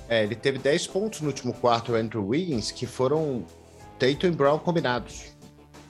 É, 0.09 0.25
ele 0.25 0.35
teve 0.35 0.59
10 0.59 0.89
pontos 0.89 1.21
no 1.21 1.29
último 1.29 1.53
quarto, 1.55 1.93
o 1.93 1.95
Andrew 1.95 2.27
Wiggins, 2.27 2.71
que 2.71 2.85
foram 2.85 3.45
Tatum 3.99 4.27
e 4.27 4.31
Brown 4.31 4.59
combinados. 4.59 5.33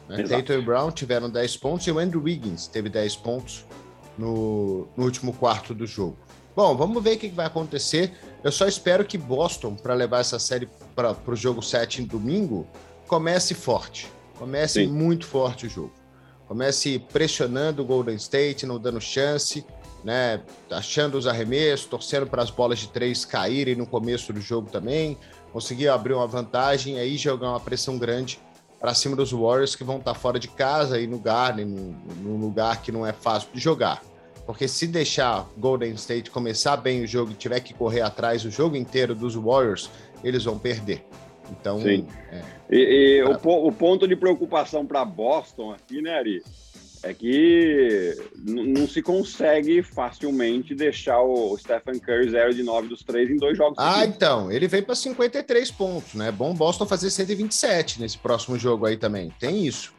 Né? 0.09 0.23
Tatum 0.25 0.53
e 0.53 0.63
Brown 0.63 0.91
tiveram 0.91 1.31
10 1.31 1.57
pontos 1.57 1.87
e 1.87 1.91
o 1.91 1.99
Andrew 1.99 2.23
Wiggins 2.23 2.67
teve 2.67 2.89
10 2.89 3.17
pontos 3.17 3.65
no, 4.19 4.87
no 4.97 5.05
último 5.05 5.33
quarto 5.33 5.75
do 5.75 5.87
jogo. 5.87 6.17
Bom, 6.55 6.77
vamos 6.77 7.03
ver 7.03 7.17
o 7.17 7.19
que 7.19 7.29
vai 7.29 7.47
acontecer. 7.47 8.13
Eu 8.45 8.53
só 8.53 8.67
espero 8.67 9.05
que 9.05 9.17
Boston, 9.17 9.75
para 9.75 9.95
levar 9.95 10.21
essa 10.21 10.39
série 10.39 10.69
para 10.94 11.16
o 11.26 11.37
jogo 11.37 11.62
7 11.62 12.03
em 12.03 12.05
domingo, 12.05 12.66
comece 13.07 13.55
forte. 13.55 14.11
Comece 14.38 14.85
Sim. 14.85 14.92
muito 14.92 15.26
forte 15.26 15.66
o 15.66 15.70
jogo. 15.70 15.92
Comece 16.48 16.98
pressionando 17.12 17.83
o 17.83 17.85
Golden 17.85 18.16
State, 18.16 18.66
não 18.66 18.79
dando 18.79 19.00
chance, 19.00 19.64
né? 20.03 20.40
Achando 20.70 21.16
os 21.16 21.26
arremessos, 21.26 21.87
torcendo 21.87 22.26
para 22.26 22.42
as 22.42 22.50
bolas 22.50 22.79
de 22.79 22.88
três 22.88 23.24
caírem 23.24 23.76
no 23.76 23.87
começo 23.87 24.33
do 24.33 24.40
jogo 24.40 24.70
também. 24.70 25.16
Conseguir 25.53 25.88
abrir 25.88 26.14
uma 26.14 26.26
vantagem 26.26 26.98
aí 26.98 27.16
jogar 27.16 27.50
uma 27.50 27.61
pressão 27.61 27.98
grande 27.98 28.40
para 28.81 28.94
cima 28.94 29.14
dos 29.14 29.31
Warriors 29.31 29.76
que 29.76 29.85
vão 29.85 29.98
estar 29.98 30.14
tá 30.14 30.18
fora 30.18 30.38
de 30.38 30.48
casa 30.48 30.98
e 30.98 31.07
no 31.07 31.18
Garden, 31.18 31.66
num 31.66 32.38
lugar 32.38 32.81
que 32.81 32.90
não 32.90 33.07
é 33.07 33.12
fácil 33.12 33.48
de 33.53 33.61
jogar. 33.61 34.03
Porque 34.46 34.66
se 34.66 34.87
deixar 34.87 35.46
Golden 35.57 35.92
State 35.92 36.31
começar 36.31 36.76
bem 36.76 37.05
o 37.05 37.07
jogo 37.07 37.31
e 37.33 37.35
tiver 37.35 37.61
que 37.61 37.74
correr 37.74 38.00
atrás 38.00 38.44
o 38.44 38.50
jogo 38.50 38.74
inteiro 38.74 39.14
dos 39.14 39.35
Warriors, 39.35 39.90
eles 40.23 40.45
vão 40.45 40.59
perder. 40.59 41.05
Então, 41.51 41.81
Sim. 41.81 42.07
É, 42.31 42.43
e, 42.71 43.21
e 43.21 43.23
pra... 43.23 43.51
o, 43.51 43.69
o, 43.69 43.73
ponto 43.73 44.07
de 44.07 44.15
preocupação 44.15 44.87
para 44.87 45.05
Boston 45.05 45.73
aqui, 45.73 46.01
né, 46.01 46.17
Ari? 46.17 46.43
É 47.03 47.15
que 47.15 48.15
não 48.45 48.87
se 48.87 49.01
consegue 49.01 49.83
facilmente 49.83 50.75
deixar 50.75 51.23
o 51.23 51.57
Stephen 51.57 51.99
Curry 51.99 52.29
0 52.29 52.55
de 52.55 52.63
9 52.63 52.89
dos 52.89 53.03
três 53.03 53.31
em 53.31 53.37
dois 53.37 53.57
jogos. 53.57 53.79
Ah, 53.79 53.95
seguintes. 53.95 54.17
então, 54.17 54.53
ele 54.53 54.69
vem 54.69 54.83
para 54.83 54.95
53 54.95 55.71
pontos, 55.71 56.13
né? 56.13 56.31
Bom 56.31 56.53
Boston 56.53 56.85
fazer 56.85 57.09
127 57.09 58.03
nesse 58.03 58.19
próximo 58.19 58.59
jogo 58.59 58.85
aí 58.85 58.99
também. 58.99 59.33
Tem 59.41 59.67
isso. 59.67 59.95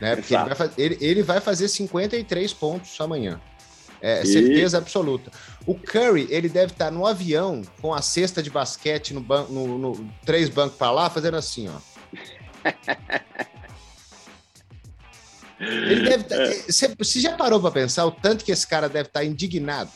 Né? 0.00 0.14
Porque 0.14 0.34
ele 0.34 0.54
vai, 0.54 0.70
ele, 0.78 0.98
ele 1.00 1.22
vai 1.22 1.40
fazer 1.40 1.66
53 1.66 2.52
pontos 2.52 3.00
amanhã. 3.00 3.40
É 4.00 4.22
e... 4.22 4.26
certeza 4.26 4.78
absoluta. 4.78 5.30
O 5.66 5.74
Curry, 5.74 6.26
ele 6.30 6.48
deve 6.48 6.72
estar 6.72 6.90
no 6.90 7.06
avião 7.06 7.62
com 7.80 7.94
a 7.94 8.02
cesta 8.02 8.42
de 8.42 8.50
basquete 8.50 9.14
no, 9.14 9.20
ban 9.20 9.44
no, 9.48 9.78
no 9.78 10.10
três 10.24 10.48
bancos 10.48 10.76
para 10.76 10.90
lá, 10.90 11.08
fazendo 11.08 11.36
assim, 11.36 11.68
ó. 11.68 11.78
Ele 15.58 16.02
deve 16.02 16.24
tá, 16.24 16.36
você, 16.68 16.94
você 16.96 17.20
já 17.20 17.36
parou 17.36 17.60
para 17.60 17.70
pensar 17.70 18.04
o 18.04 18.10
tanto 18.10 18.44
que 18.44 18.52
esse 18.52 18.66
cara 18.66 18.88
deve 18.88 19.08
estar 19.08 19.20
tá 19.20 19.24
indignado? 19.24 19.90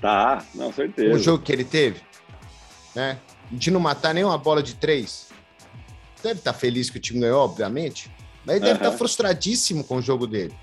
Tá, 0.00 0.44
não, 0.54 0.72
certeza. 0.72 1.14
O 1.14 1.18
jogo 1.18 1.42
que 1.42 1.52
ele 1.52 1.64
teve, 1.64 2.00
né? 2.94 3.18
De 3.50 3.70
não 3.70 3.80
matar 3.80 4.12
nenhuma 4.14 4.36
bola 4.36 4.62
de 4.62 4.74
três. 4.74 5.28
Deve 6.22 6.40
estar 6.40 6.52
tá 6.52 6.58
feliz 6.58 6.90
que 6.90 6.96
o 6.96 7.00
time 7.00 7.20
ganhou, 7.20 7.44
obviamente, 7.44 8.10
mas 8.44 8.56
ele 8.56 8.64
deve 8.64 8.78
estar 8.78 8.92
frustradíssimo 8.92 9.84
com 9.84 9.96
o 9.96 10.02
jogo 10.02 10.26
dele. 10.26 10.54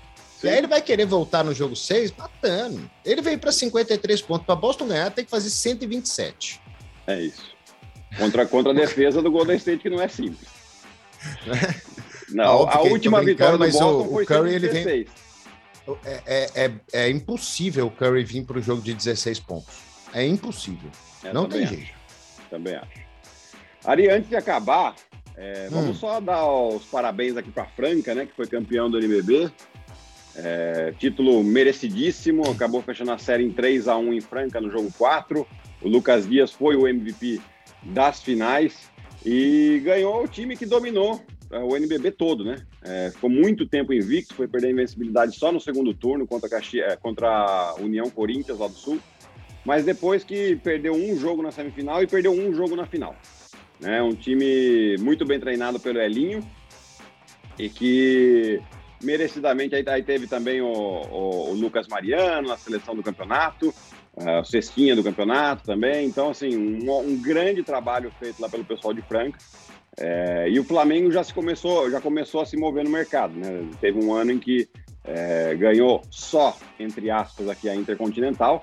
Sim. 0.42 0.48
E 0.48 0.50
aí 0.50 0.58
ele 0.58 0.66
vai 0.66 0.82
querer 0.82 1.06
voltar 1.06 1.44
no 1.44 1.54
jogo 1.54 1.76
6 1.76 2.12
matando. 2.18 2.90
Ele 3.04 3.22
veio 3.22 3.38
para 3.38 3.52
53 3.52 4.22
pontos. 4.22 4.44
Para 4.44 4.56
Boston 4.56 4.88
ganhar, 4.88 5.10
tem 5.10 5.24
que 5.24 5.30
fazer 5.30 5.48
127. 5.48 6.60
É 7.06 7.22
isso. 7.22 7.52
Contra, 8.18 8.44
contra 8.44 8.72
a 8.72 8.74
defesa 8.74 9.22
do 9.22 9.30
Golden 9.30 9.56
State, 9.56 9.82
que 9.82 9.88
não 9.88 10.02
é 10.02 10.08
simples. 10.08 10.48
Não, 12.30 12.66
a 12.66 12.80
última 12.80 13.22
vitória 13.22 13.58
do 13.58 13.64
Boston 13.64 14.00
o, 14.00 14.10
foi 14.10 14.24
o 14.24 14.26
Curry, 14.26 14.54
ele 14.54 14.68
vem, 14.68 15.06
é, 16.02 16.22
é, 16.26 16.64
é, 16.64 16.72
é, 16.92 17.10
impossível 17.10 17.88
o 17.88 17.90
Curry 17.90 18.24
vir 18.24 18.44
para 18.44 18.58
o 18.58 18.62
jogo 18.62 18.80
de 18.80 18.94
16 18.94 19.40
pontos. 19.40 19.74
É 20.14 20.24
impossível. 20.24 20.90
É, 21.22 21.30
não 21.30 21.46
tem 21.46 21.64
acho. 21.64 21.74
jeito. 21.74 21.90
Também 22.48 22.74
acho. 22.74 23.02
Ari, 23.84 24.08
antes 24.08 24.30
de 24.30 24.36
acabar, 24.36 24.94
é, 25.36 25.68
vamos 25.70 25.96
hum. 25.96 26.00
só 26.00 26.20
dar 26.20 26.46
os 26.46 26.84
parabéns 26.84 27.36
aqui 27.36 27.50
para 27.50 27.66
Franca, 27.66 28.14
né, 28.14 28.24
que 28.24 28.32
foi 28.32 28.46
campeão 28.46 28.90
do 28.90 28.98
NBB. 28.98 29.50
É, 30.34 30.94
título 30.98 31.42
merecidíssimo, 31.44 32.50
acabou 32.50 32.80
fechando 32.82 33.12
a 33.12 33.18
série 33.18 33.44
em 33.44 33.50
3 33.50 33.88
a 33.88 33.96
1 33.96 34.14
em 34.14 34.20
Franca 34.20 34.60
no 34.60 34.70
jogo 34.70 34.90
4. 34.96 35.46
O 35.82 35.88
Lucas 35.88 36.26
Dias 36.28 36.52
foi 36.52 36.76
o 36.76 36.88
MVP 36.88 37.40
das 37.82 38.22
finais 38.22 38.90
e 39.24 39.80
ganhou 39.84 40.24
o 40.24 40.28
time 40.28 40.56
que 40.56 40.64
dominou 40.64 41.20
é, 41.50 41.58
o 41.58 41.76
NBB 41.76 42.12
todo, 42.12 42.44
né? 42.44 42.56
É, 42.82 43.10
ficou 43.10 43.28
muito 43.28 43.66
tempo 43.66 43.92
invicto, 43.92 44.34
foi 44.34 44.48
perder 44.48 44.68
a 44.68 44.70
invencibilidade 44.70 45.36
só 45.36 45.52
no 45.52 45.60
segundo 45.60 45.92
turno 45.92 46.26
contra 46.26 46.46
a, 46.46 46.50
Caxi... 46.50 46.80
É, 46.80 46.96
contra 46.96 47.28
a 47.28 47.74
União 47.74 48.08
Corinthians 48.08 48.58
lá 48.58 48.66
do 48.66 48.74
Sul, 48.74 48.98
mas 49.64 49.84
depois 49.84 50.24
que 50.24 50.56
perdeu 50.56 50.94
um 50.94 51.16
jogo 51.18 51.42
na 51.42 51.50
semifinal 51.50 52.02
e 52.02 52.06
perdeu 52.06 52.32
um 52.32 52.54
jogo 52.54 52.74
na 52.74 52.86
final. 52.86 53.14
Né? 53.78 54.02
Um 54.02 54.14
time 54.14 54.96
muito 54.98 55.26
bem 55.26 55.38
treinado 55.38 55.78
pelo 55.78 56.00
Elinho 56.00 56.42
e 57.58 57.68
que 57.68 58.60
merecidamente 59.02 59.74
aí, 59.74 59.84
aí 59.86 60.02
teve 60.02 60.26
também 60.26 60.60
o, 60.60 60.66
o, 60.66 61.50
o, 61.50 61.54
Lucas 61.54 61.88
Mariano 61.88 62.48
na 62.48 62.56
seleção 62.56 62.94
do 62.94 63.02
campeonato, 63.02 63.74
o 64.14 64.44
Cestinha 64.44 64.94
do 64.94 65.02
campeonato 65.02 65.64
também. 65.64 66.06
Então, 66.06 66.30
assim, 66.30 66.56
um, 66.56 66.98
um 66.98 67.20
grande 67.20 67.62
trabalho 67.62 68.12
feito 68.18 68.40
lá 68.40 68.48
pelo 68.48 68.64
pessoal 68.64 68.92
de 68.94 69.02
Franca. 69.02 69.38
É, 69.98 70.48
e 70.48 70.58
o 70.58 70.64
Flamengo 70.64 71.10
já 71.10 71.22
se 71.22 71.34
começou, 71.34 71.90
já 71.90 72.00
começou 72.00 72.40
a 72.40 72.46
se 72.46 72.56
mover 72.56 72.84
no 72.84 72.90
mercado, 72.90 73.34
né? 73.34 73.68
Teve 73.80 74.02
um 74.02 74.14
ano 74.14 74.32
em 74.32 74.38
que 74.38 74.68
é, 75.04 75.54
ganhou 75.54 76.02
só, 76.10 76.56
entre 76.78 77.10
aspas, 77.10 77.48
aqui 77.48 77.68
a 77.68 77.74
Intercontinental, 77.74 78.62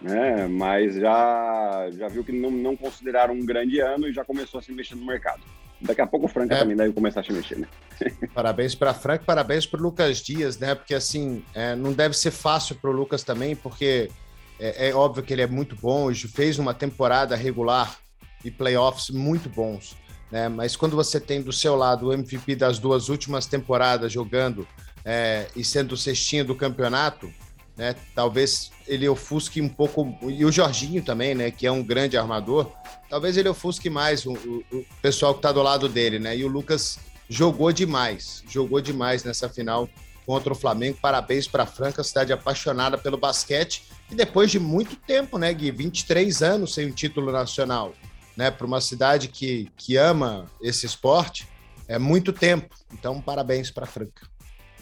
né? 0.00 0.46
Mas 0.48 0.94
já, 0.94 1.88
já 1.92 2.08
viu 2.08 2.24
que 2.24 2.32
não, 2.32 2.50
não 2.50 2.76
consideraram 2.76 3.34
um 3.34 3.44
grande 3.44 3.78
ano 3.80 4.08
e 4.08 4.12
já 4.12 4.24
começou 4.24 4.58
a 4.58 4.62
se 4.62 4.72
mexer 4.72 4.94
no 4.94 5.04
mercado. 5.04 5.42
Daqui 5.80 6.00
a 6.00 6.06
pouco 6.06 6.26
o 6.26 6.28
Franca 6.28 6.54
é. 6.54 6.58
também 6.58 6.76
deve 6.76 6.92
começar 6.92 7.20
a 7.20 7.24
se 7.24 7.32
mexer, 7.32 7.58
né? 7.58 7.68
Parabéns 8.34 8.74
para 8.74 8.92
Franca, 8.92 9.24
parabéns 9.24 9.66
para 9.66 9.80
o 9.80 9.82
Lucas 9.82 10.18
Dias, 10.18 10.58
né? 10.58 10.74
Porque 10.74 10.94
assim, 10.94 11.42
é, 11.54 11.74
não 11.74 11.92
deve 11.92 12.16
ser 12.16 12.30
fácil 12.30 12.76
para 12.76 12.90
o 12.90 12.92
Lucas 12.92 13.22
também, 13.22 13.56
porque 13.56 14.10
é, 14.58 14.88
é, 14.88 14.94
óbvio 14.94 15.22
que 15.22 15.32
ele 15.32 15.42
é 15.42 15.46
muito 15.46 15.74
bom, 15.76 16.12
fez 16.14 16.58
uma 16.58 16.74
temporada 16.74 17.34
regular 17.34 17.98
e 18.44 18.50
playoffs 18.50 19.10
muito 19.10 19.48
bons 19.48 19.96
né? 20.30 20.48
Mas 20.48 20.76
quando 20.76 20.94
você 20.94 21.18
tem 21.18 21.42
do 21.42 21.52
seu 21.52 21.74
lado 21.74 22.06
o 22.06 22.12
MVP 22.12 22.54
das 22.54 22.78
duas 22.78 23.08
últimas 23.08 23.46
temporadas 23.46 24.12
jogando 24.12 24.66
é, 25.04 25.48
e 25.56 25.64
sendo 25.64 25.92
o 25.92 25.96
cestinho 25.96 26.44
do 26.44 26.54
campeonato, 26.54 27.32
né? 27.80 27.96
Talvez 28.14 28.70
ele 28.86 29.08
ofusque 29.08 29.58
um 29.58 29.68
pouco 29.68 30.14
e 30.28 30.44
o 30.44 30.52
Jorginho 30.52 31.02
também, 31.02 31.34
né? 31.34 31.50
Que 31.50 31.66
é 31.66 31.72
um 31.72 31.82
grande 31.82 32.14
armador. 32.14 32.70
Talvez 33.08 33.38
ele 33.38 33.48
ofusque 33.48 33.88
mais 33.88 34.26
o, 34.26 34.34
o, 34.34 34.84
pessoal 35.00 35.32
que 35.32 35.38
está 35.38 35.50
do 35.50 35.62
lado 35.62 35.88
dele, 35.88 36.18
né? 36.18 36.36
E 36.36 36.44
o 36.44 36.48
Lucas 36.48 36.98
jogou 37.26 37.72
demais, 37.72 38.44
jogou 38.46 38.82
demais 38.82 39.24
nessa 39.24 39.48
final 39.48 39.88
contra 40.26 40.52
o 40.52 40.54
Flamengo. 40.56 40.98
Parabéns 41.00 41.48
para 41.48 41.64
Franca, 41.64 42.04
cidade 42.04 42.34
apaixonada 42.34 42.98
pelo 42.98 43.16
basquete. 43.16 43.84
E 44.10 44.14
depois 44.14 44.50
de 44.50 44.60
muito 44.60 44.94
tempo, 44.94 45.38
né, 45.38 45.50
Gui? 45.54 45.70
23 45.70 46.42
anos 46.42 46.74
sem 46.74 46.86
um 46.86 46.92
título 46.92 47.32
nacional 47.32 47.94
né, 48.36 48.50
para 48.50 48.66
uma 48.66 48.82
cidade 48.82 49.28
que, 49.28 49.72
que 49.74 49.96
ama 49.96 50.44
esse 50.60 50.84
esporte, 50.84 51.48
é 51.88 51.98
muito 51.98 52.30
tempo. 52.30 52.74
Então, 52.92 53.22
parabéns 53.22 53.70
para 53.70 53.84
a 53.84 53.88
Franca. 53.88 54.28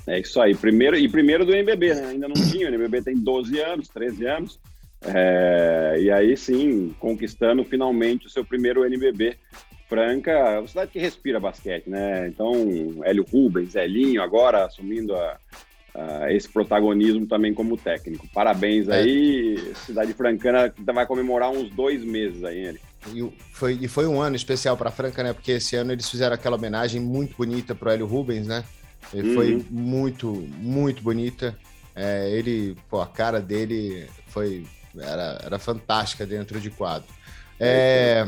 É 0.09 0.19
isso 0.21 0.41
aí. 0.41 0.55
Primeiro, 0.55 0.97
e 0.97 1.09
primeiro 1.09 1.45
do 1.45 1.55
NBB, 1.55 1.95
né? 1.95 2.07
Ainda 2.09 2.29
não 2.29 2.35
tinha. 2.35 2.67
O 2.67 2.69
NBB 2.69 3.03
tem 3.03 3.17
12 3.17 3.61
anos, 3.61 3.89
13 3.89 4.27
anos. 4.27 4.61
É, 5.03 5.97
e 6.01 6.11
aí 6.11 6.37
sim, 6.37 6.95
conquistando 6.99 7.65
finalmente 7.65 8.27
o 8.27 8.31
seu 8.31 8.45
primeiro 8.45 8.85
NBB. 8.85 9.37
Franca, 9.89 10.31
é 10.31 10.59
uma 10.59 10.69
cidade 10.69 10.91
que 10.91 10.99
respira 10.99 11.41
basquete, 11.41 11.89
né? 11.89 12.29
Então, 12.29 12.53
Hélio 13.05 13.25
Rubens, 13.25 13.75
Elinho, 13.75 14.21
agora 14.21 14.67
assumindo 14.67 15.17
a, 15.17 15.39
a 15.95 16.31
esse 16.31 16.47
protagonismo 16.47 17.27
também 17.27 17.55
como 17.55 17.77
técnico. 17.77 18.29
Parabéns 18.35 18.87
é. 18.89 18.97
aí, 18.97 19.73
cidade 19.87 20.13
francana 20.13 20.73
vai 20.93 21.07
comemorar 21.07 21.51
uns 21.51 21.71
dois 21.71 22.05
meses 22.05 22.45
aí, 22.45 22.67
Eli. 22.67 22.81
E 23.15 23.33
foi, 23.53 23.79
e 23.81 23.89
foi 23.89 24.07
um 24.07 24.21
ano 24.21 24.37
especial 24.37 24.77
para 24.77 24.91
Franca, 24.91 25.23
né? 25.23 25.33
Porque 25.33 25.53
esse 25.53 25.75
ano 25.75 25.91
eles 25.91 26.11
fizeram 26.11 26.35
aquela 26.35 26.57
homenagem 26.57 27.01
muito 27.01 27.35
bonita 27.35 27.75
para 27.75 27.89
o 27.89 27.93
Hélio 27.93 28.07
Rubens, 28.07 28.47
né? 28.47 28.65
Ele 29.13 29.29
uhum. 29.29 29.35
Foi 29.35 29.67
muito, 29.71 30.33
muito 30.59 31.03
bonita. 31.03 31.57
É, 31.95 32.31
ele, 32.31 32.77
pô, 32.89 33.01
a 33.01 33.07
cara 33.07 33.41
dele 33.41 34.09
foi 34.29 34.67
era, 34.97 35.41
era 35.43 35.59
fantástica 35.59 36.27
dentro 36.27 36.61
de 36.61 36.71
quadro. 36.71 37.09
É, 37.59 38.25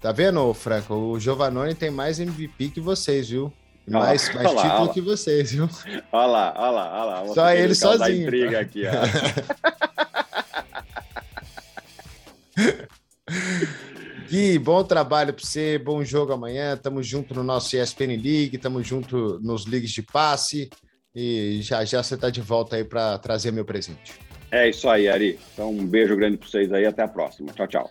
tá 0.00 0.10
vendo, 0.12 0.52
Franco? 0.54 0.94
O 0.94 1.20
Giovanoni 1.20 1.74
tem 1.74 1.90
mais 1.90 2.18
MVP 2.18 2.70
que 2.70 2.80
vocês, 2.80 3.28
viu? 3.28 3.52
Mais, 3.86 4.32
mais 4.34 4.54
lá, 4.54 4.62
título 4.62 4.92
que 4.92 5.00
vocês, 5.00 5.52
viu? 5.52 5.68
Olha 6.12 6.26
lá, 6.26 6.54
olha 6.56 6.70
lá, 6.70 7.02
olha 7.02 7.28
lá. 7.28 7.34
Só 7.34 7.50
ele 7.50 7.74
sozinho. 7.74 8.22
Intriga 8.22 8.60
aqui, 8.60 8.84
Gui, 14.32 14.58
bom 14.58 14.82
trabalho 14.82 15.34
para 15.34 15.44
você, 15.44 15.76
bom 15.76 16.02
jogo 16.02 16.32
amanhã. 16.32 16.74
Tamo 16.74 17.02
junto 17.02 17.34
no 17.34 17.44
nosso 17.44 17.76
ESPN 17.76 18.16
League, 18.16 18.56
tamo 18.56 18.82
junto 18.82 19.38
nos 19.42 19.66
leagues 19.66 19.90
de 19.90 20.00
passe 20.00 20.70
e 21.14 21.58
já 21.60 21.84
já 21.84 22.02
você 22.02 22.16
tá 22.16 22.30
de 22.30 22.40
volta 22.40 22.76
aí 22.76 22.82
para 22.82 23.18
trazer 23.18 23.52
meu 23.52 23.62
presente. 23.62 24.18
É 24.50 24.70
isso 24.70 24.88
aí, 24.88 25.06
Ari. 25.06 25.38
Então 25.52 25.70
um 25.70 25.86
beijo 25.86 26.16
grande 26.16 26.38
para 26.38 26.48
vocês 26.48 26.72
aí, 26.72 26.86
até 26.86 27.02
a 27.02 27.08
próxima. 27.08 27.52
Tchau, 27.52 27.68
tchau. 27.68 27.90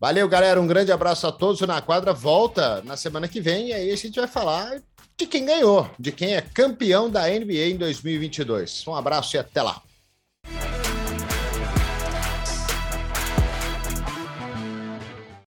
Valeu, 0.00 0.28
galera. 0.28 0.60
Um 0.60 0.66
grande 0.66 0.90
abraço 0.90 1.28
a 1.28 1.30
todos. 1.30 1.60
O 1.60 1.68
Na 1.68 1.80
Quadra 1.80 2.12
volta 2.12 2.82
na 2.82 2.96
semana 2.96 3.28
que 3.28 3.40
vem 3.40 3.68
e 3.68 3.72
aí 3.72 3.92
a 3.92 3.96
gente 3.96 4.18
vai 4.18 4.26
falar 4.26 4.82
de 5.16 5.24
quem 5.24 5.44
ganhou, 5.44 5.88
de 5.96 6.10
quem 6.10 6.34
é 6.34 6.40
campeão 6.40 7.08
da 7.08 7.28
NBA 7.28 7.68
em 7.68 7.76
2022. 7.76 8.88
Um 8.88 8.96
abraço 8.96 9.36
e 9.36 9.38
até 9.38 9.62
lá. 9.62 9.80